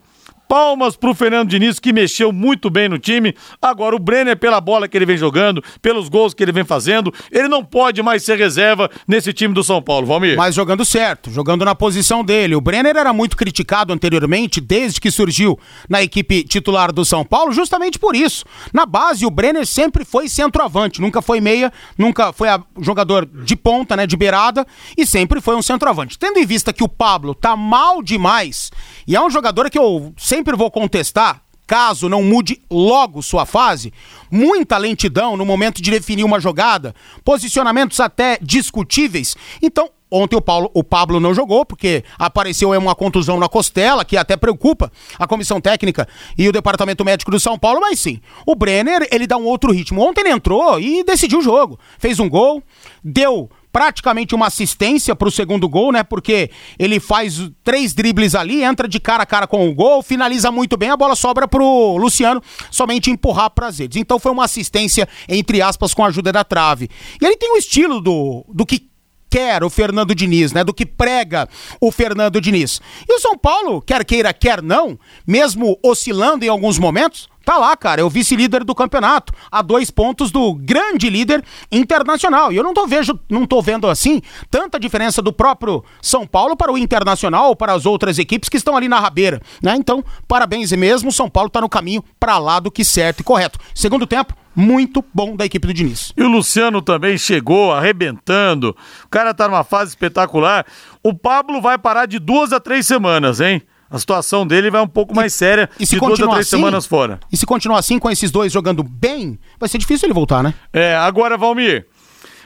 [0.49, 3.35] Palmas pro Fernando Diniz, que mexeu muito bem no time.
[3.61, 7.13] Agora, o Brenner, pela bola que ele vem jogando, pelos gols que ele vem fazendo,
[7.31, 10.35] ele não pode mais ser reserva nesse time do São Paulo, Valmir.
[10.35, 12.55] Mas jogando certo, jogando na posição dele.
[12.55, 17.51] O Brenner era muito criticado anteriormente, desde que surgiu na equipe titular do São Paulo,
[17.51, 18.43] justamente por isso.
[18.73, 22.47] Na base, o Brenner sempre foi centroavante, nunca foi meia, nunca foi
[22.79, 24.65] jogador de ponta, né, de beirada,
[24.97, 26.17] e sempre foi um centroavante.
[26.17, 28.71] Tendo em vista que o Pablo tá mal demais,
[29.05, 33.45] e é um jogador que eu sempre sempre vou contestar, caso não mude logo sua
[33.45, 33.91] fase,
[34.31, 39.35] muita lentidão no momento de definir uma jogada, posicionamentos até discutíveis.
[39.61, 44.17] Então, Ontem o, Paulo, o Pablo não jogou, porque apareceu uma contusão na costela, que
[44.17, 48.55] até preocupa a comissão técnica e o departamento médico do São Paulo, mas sim, o
[48.55, 50.01] Brenner, ele dá um outro ritmo.
[50.01, 51.79] Ontem ele entrou e decidiu o jogo.
[51.99, 52.63] Fez um gol,
[53.03, 56.03] deu praticamente uma assistência para o segundo gol, né?
[56.03, 60.51] Porque ele faz três dribles ali, entra de cara a cara com o gol, finaliza
[60.51, 62.41] muito bem, a bola sobra pro Luciano
[62.71, 63.97] somente empurrar para as redes.
[63.97, 66.89] Então foi uma assistência, entre aspas, com a ajuda da trave.
[67.21, 68.89] E ele tem o estilo do, do que
[69.29, 70.63] quer o Fernando Diniz, né?
[70.63, 71.47] Do que prega
[71.79, 72.81] o Fernando Diniz.
[73.07, 77.75] E o São Paulo, quer queira, quer não, mesmo oscilando em alguns momentos, Tá lá,
[77.75, 82.51] cara, é o vice-líder do campeonato, a dois pontos do grande líder internacional.
[82.51, 84.21] E eu não tô, vejo, não tô vendo assim
[84.51, 88.57] tanta diferença do próprio São Paulo para o Internacional ou para as outras equipes que
[88.57, 89.75] estão ali na rabeira, né?
[89.75, 93.57] Então, parabéns mesmo, São Paulo tá no caminho para lá do que certo e correto.
[93.73, 96.13] Segundo tempo, muito bom da equipe do Diniz.
[96.15, 98.77] E o Luciano também chegou arrebentando.
[99.05, 100.67] O cara tá numa fase espetacular.
[101.01, 103.63] O Pablo vai parar de duas a três semanas, hein?
[103.89, 106.57] A situação dele vai um pouco mais séria e se de duas a três assim,
[106.57, 107.19] semanas fora.
[107.31, 110.53] E se continuar assim com esses dois jogando bem, vai ser difícil ele voltar, né?
[110.71, 111.87] É, agora, Valmir,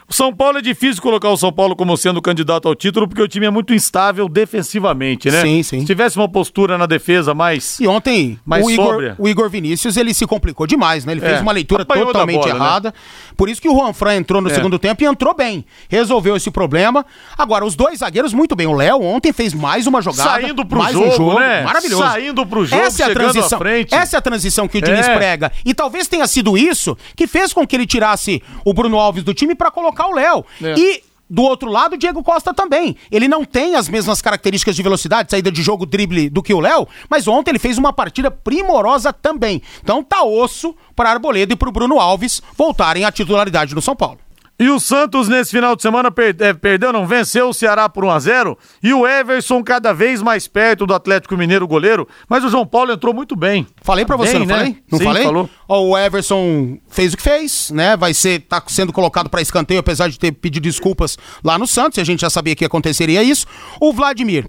[0.07, 3.21] o São Paulo é difícil colocar o São Paulo como sendo candidato ao título, porque
[3.21, 5.41] o time é muito instável defensivamente, né?
[5.41, 5.79] Sim, sim.
[5.81, 7.79] Se tivesse uma postura na defesa mais.
[7.79, 11.13] E ontem, mais o, Igor, o Igor Vinícius, ele se complicou demais, né?
[11.13, 12.55] Ele é, fez uma leitura totalmente bola, né?
[12.55, 12.89] errada.
[12.89, 12.95] Né?
[13.37, 14.53] Por isso que o Juan Fran entrou no é.
[14.53, 15.65] segundo tempo e entrou bem.
[15.89, 17.05] Resolveu esse problema.
[17.37, 18.67] Agora, os dois zagueiros, muito bem.
[18.67, 20.29] O Léo ontem fez mais uma jogada.
[20.29, 21.63] Saindo pro mais jogo, um jogo né?
[21.63, 22.03] Maravilhoso.
[22.03, 23.59] Saindo pro jogo, essa é a transição,
[23.91, 25.15] Essa é a transição que o Diniz é.
[25.15, 25.51] prega.
[25.65, 29.33] E talvez tenha sido isso que fez com que ele tirasse o Bruno Alves do
[29.33, 30.45] time para colocar o Léo.
[30.61, 30.75] É.
[30.77, 32.95] E do outro lado, o Diego Costa também.
[33.11, 36.59] Ele não tem as mesmas características de velocidade, saída de jogo, drible do que o
[36.59, 39.61] Léo, mas ontem ele fez uma partida primorosa também.
[39.81, 43.95] Então tá osso para Arboleda e para o Bruno Alves voltarem à titularidade no São
[43.95, 44.19] Paulo.
[44.59, 48.03] E o Santos, nesse final de semana, per é, perdeu, não venceu o Ceará por
[48.03, 48.55] 1x0.
[48.83, 52.07] E o Everson cada vez mais perto do Atlético Mineiro, goleiro.
[52.29, 53.65] Mas o João Paulo entrou muito bem.
[53.81, 54.53] Falei para você, bem, não né?
[54.53, 54.77] falei?
[54.91, 55.23] Não Sim, falei?
[55.23, 55.49] Falou.
[55.67, 57.97] Ó, o Everson fez o que fez, né?
[57.97, 61.97] Vai ser, tá sendo colocado para escanteio, apesar de ter pedido desculpas lá no Santos.
[61.97, 63.47] A gente já sabia que aconteceria isso.
[63.81, 64.47] O Vladimir.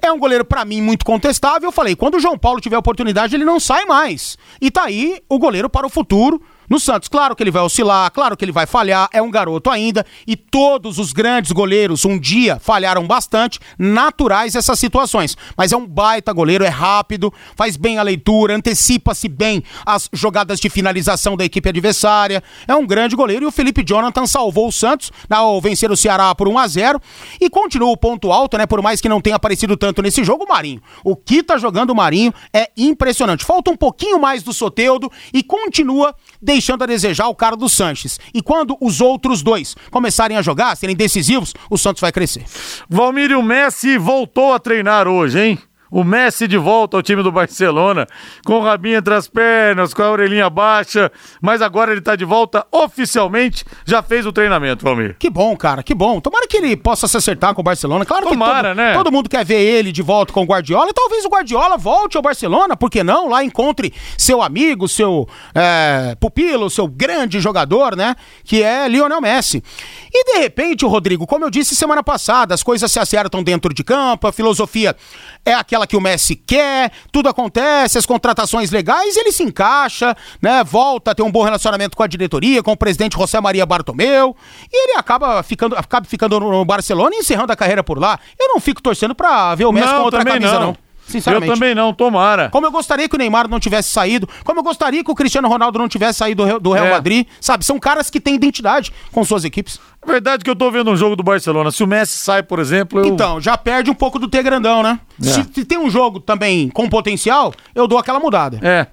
[0.00, 1.68] É um goleiro, para mim, muito contestável.
[1.68, 4.36] Eu falei, quando o João Paulo tiver oportunidade, ele não sai mais.
[4.60, 8.10] E tá aí o goleiro para o futuro no Santos, claro que ele vai oscilar,
[8.10, 12.18] claro que ele vai falhar, é um garoto ainda e todos os grandes goleiros um
[12.18, 15.36] dia falharam bastante, naturais essas situações.
[15.56, 20.60] Mas é um baita goleiro, é rápido, faz bem a leitura, antecipa-se bem as jogadas
[20.60, 22.42] de finalização da equipe adversária.
[22.66, 26.34] É um grande goleiro e o Felipe Jonathan salvou o Santos ao vencer o Ceará
[26.34, 27.00] por 1 a 0
[27.40, 28.66] e continua o ponto alto, né?
[28.66, 30.80] Por mais que não tenha aparecido tanto nesse jogo, o Marinho.
[31.04, 33.44] O que tá jogando o Marinho é impressionante.
[33.44, 38.18] Falta um pouquinho mais do Soteudo e continua deixando a desejar o cara do Sanches.
[38.32, 42.44] E quando os outros dois começarem a jogar, serem decisivos, o Santos vai crescer.
[42.88, 45.58] Valmir, o Messi voltou a treinar hoje, hein?
[45.92, 48.06] O Messi de volta ao time do Barcelona,
[48.46, 52.24] com o rabinho entre as pernas, com a orelhinha baixa, mas agora ele tá de
[52.24, 55.16] volta oficialmente, já fez o treinamento, Valmir.
[55.18, 56.18] Que bom, cara, que bom.
[56.18, 58.06] Tomara que ele possa se acertar com o Barcelona.
[58.06, 58.94] Claro Tomara, que todo, né?
[58.94, 62.16] todo mundo quer ver ele de volta com o Guardiola, e talvez o Guardiola volte
[62.16, 63.28] ao Barcelona, por que não?
[63.28, 68.16] Lá encontre seu amigo, seu é, pupilo, seu grande jogador, né?
[68.44, 69.62] Que é Lionel Messi.
[70.10, 73.84] E de repente, Rodrigo, como eu disse semana passada, as coisas se acertam dentro de
[73.84, 74.96] campo, a filosofia
[75.44, 80.62] é aquela que o Messi quer, tudo acontece, as contratações legais, ele se encaixa, né?
[80.64, 84.36] Volta a ter um bom relacionamento com a diretoria, com o presidente José Maria Bartomeu,
[84.70, 88.18] e ele acaba ficando, acaba ficando no Barcelona e encerrando a carreira por lá.
[88.38, 90.60] Eu não fico torcendo pra ver o Messi não, com outra camisa, não.
[90.60, 90.81] não.
[91.12, 91.48] Sinceramente.
[91.48, 92.48] Eu também não, tomara.
[92.50, 95.48] Como eu gostaria que o Neymar não tivesse saído, como eu gostaria que o Cristiano
[95.48, 96.90] Ronaldo não tivesse saído do Real, do Real É.
[96.90, 97.64] Madrid, sabe?
[97.64, 99.78] São caras que têm identidade com suas equipes.
[100.04, 101.70] É verdade que eu tô vendo um jogo do Barcelona.
[101.70, 103.06] Se o Messi sai, por exemplo, eu.
[103.06, 104.98] Então, já perde um pouco do T grandão, né?
[105.20, 105.24] É.
[105.26, 108.58] Se, se tem um jogo também com potencial, eu dou aquela mudada.
[108.62, 108.86] É,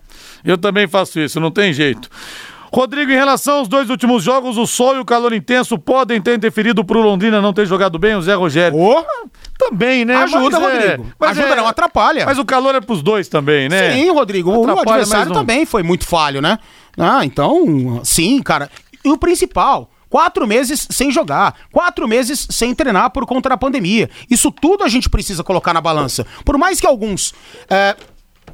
[0.46, 2.10] eu também faço isso, não tem jeito.
[2.72, 6.36] Rodrigo, em relação aos dois últimos jogos, o sol e o calor intenso podem ter
[6.36, 8.78] interferido pro Londrina não ter jogado bem, o Zé Rogério.
[8.78, 9.04] Ô,
[9.58, 10.16] Também, né?
[10.16, 11.12] Ajuda, Mas é- Rodrigo.
[11.20, 12.26] mas Ajuda, é- não atrapalha.
[12.26, 13.94] Mas o calor é pros dois também, né?
[13.94, 14.52] Sim, Rodrigo.
[14.52, 16.58] O Atrapalha, adversário mas não- também foi muito falho, né?
[16.98, 18.70] Ah, então, sim, cara.
[19.04, 24.10] E o principal, quatro meses sem jogar, quatro meses sem treinar por conta da pandemia.
[24.30, 26.26] Isso tudo a gente precisa colocar na balança.
[26.46, 27.34] Por mais que alguns
[27.70, 27.96] é,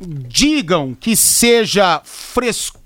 [0.02, 2.85] digam que seja frescura,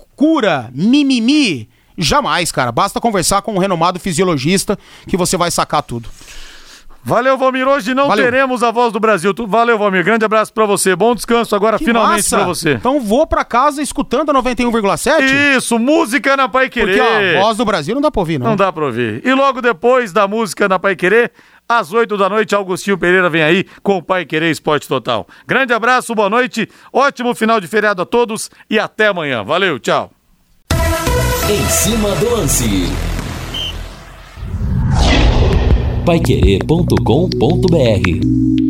[0.72, 2.72] mimimi, jamais, cara.
[2.72, 6.08] Basta conversar com um renomado fisiologista que você vai sacar tudo.
[7.02, 7.66] Valeu, Valmir.
[7.66, 8.24] Hoje não Valeu.
[8.24, 9.32] teremos a voz do Brasil.
[9.48, 10.04] Valeu, Valmir.
[10.04, 10.94] Grande abraço pra você.
[10.94, 12.74] Bom descanso agora, Que finalmente, pra você.
[12.74, 15.56] Então vou pra casa escutando a 91,7?
[15.56, 17.36] Isso, música na Pai Porque Querer.
[17.36, 18.48] ó, a voz do Brasil não dá pra ouvir, não.
[18.48, 19.22] Não dá pra ouvir.
[19.24, 21.32] E logo depois da música na Pai Querer,
[21.70, 25.24] às 8 da noite, Augustinho Pereira vem aí com o Pai Querer Esporte Total.
[25.46, 29.44] Grande abraço, boa noite, ótimo final de feriado a todos e até amanhã.
[29.44, 30.10] Valeu, tchau.
[31.48, 32.88] Em cima do lance.
[36.04, 38.69] Paiquerê.com.br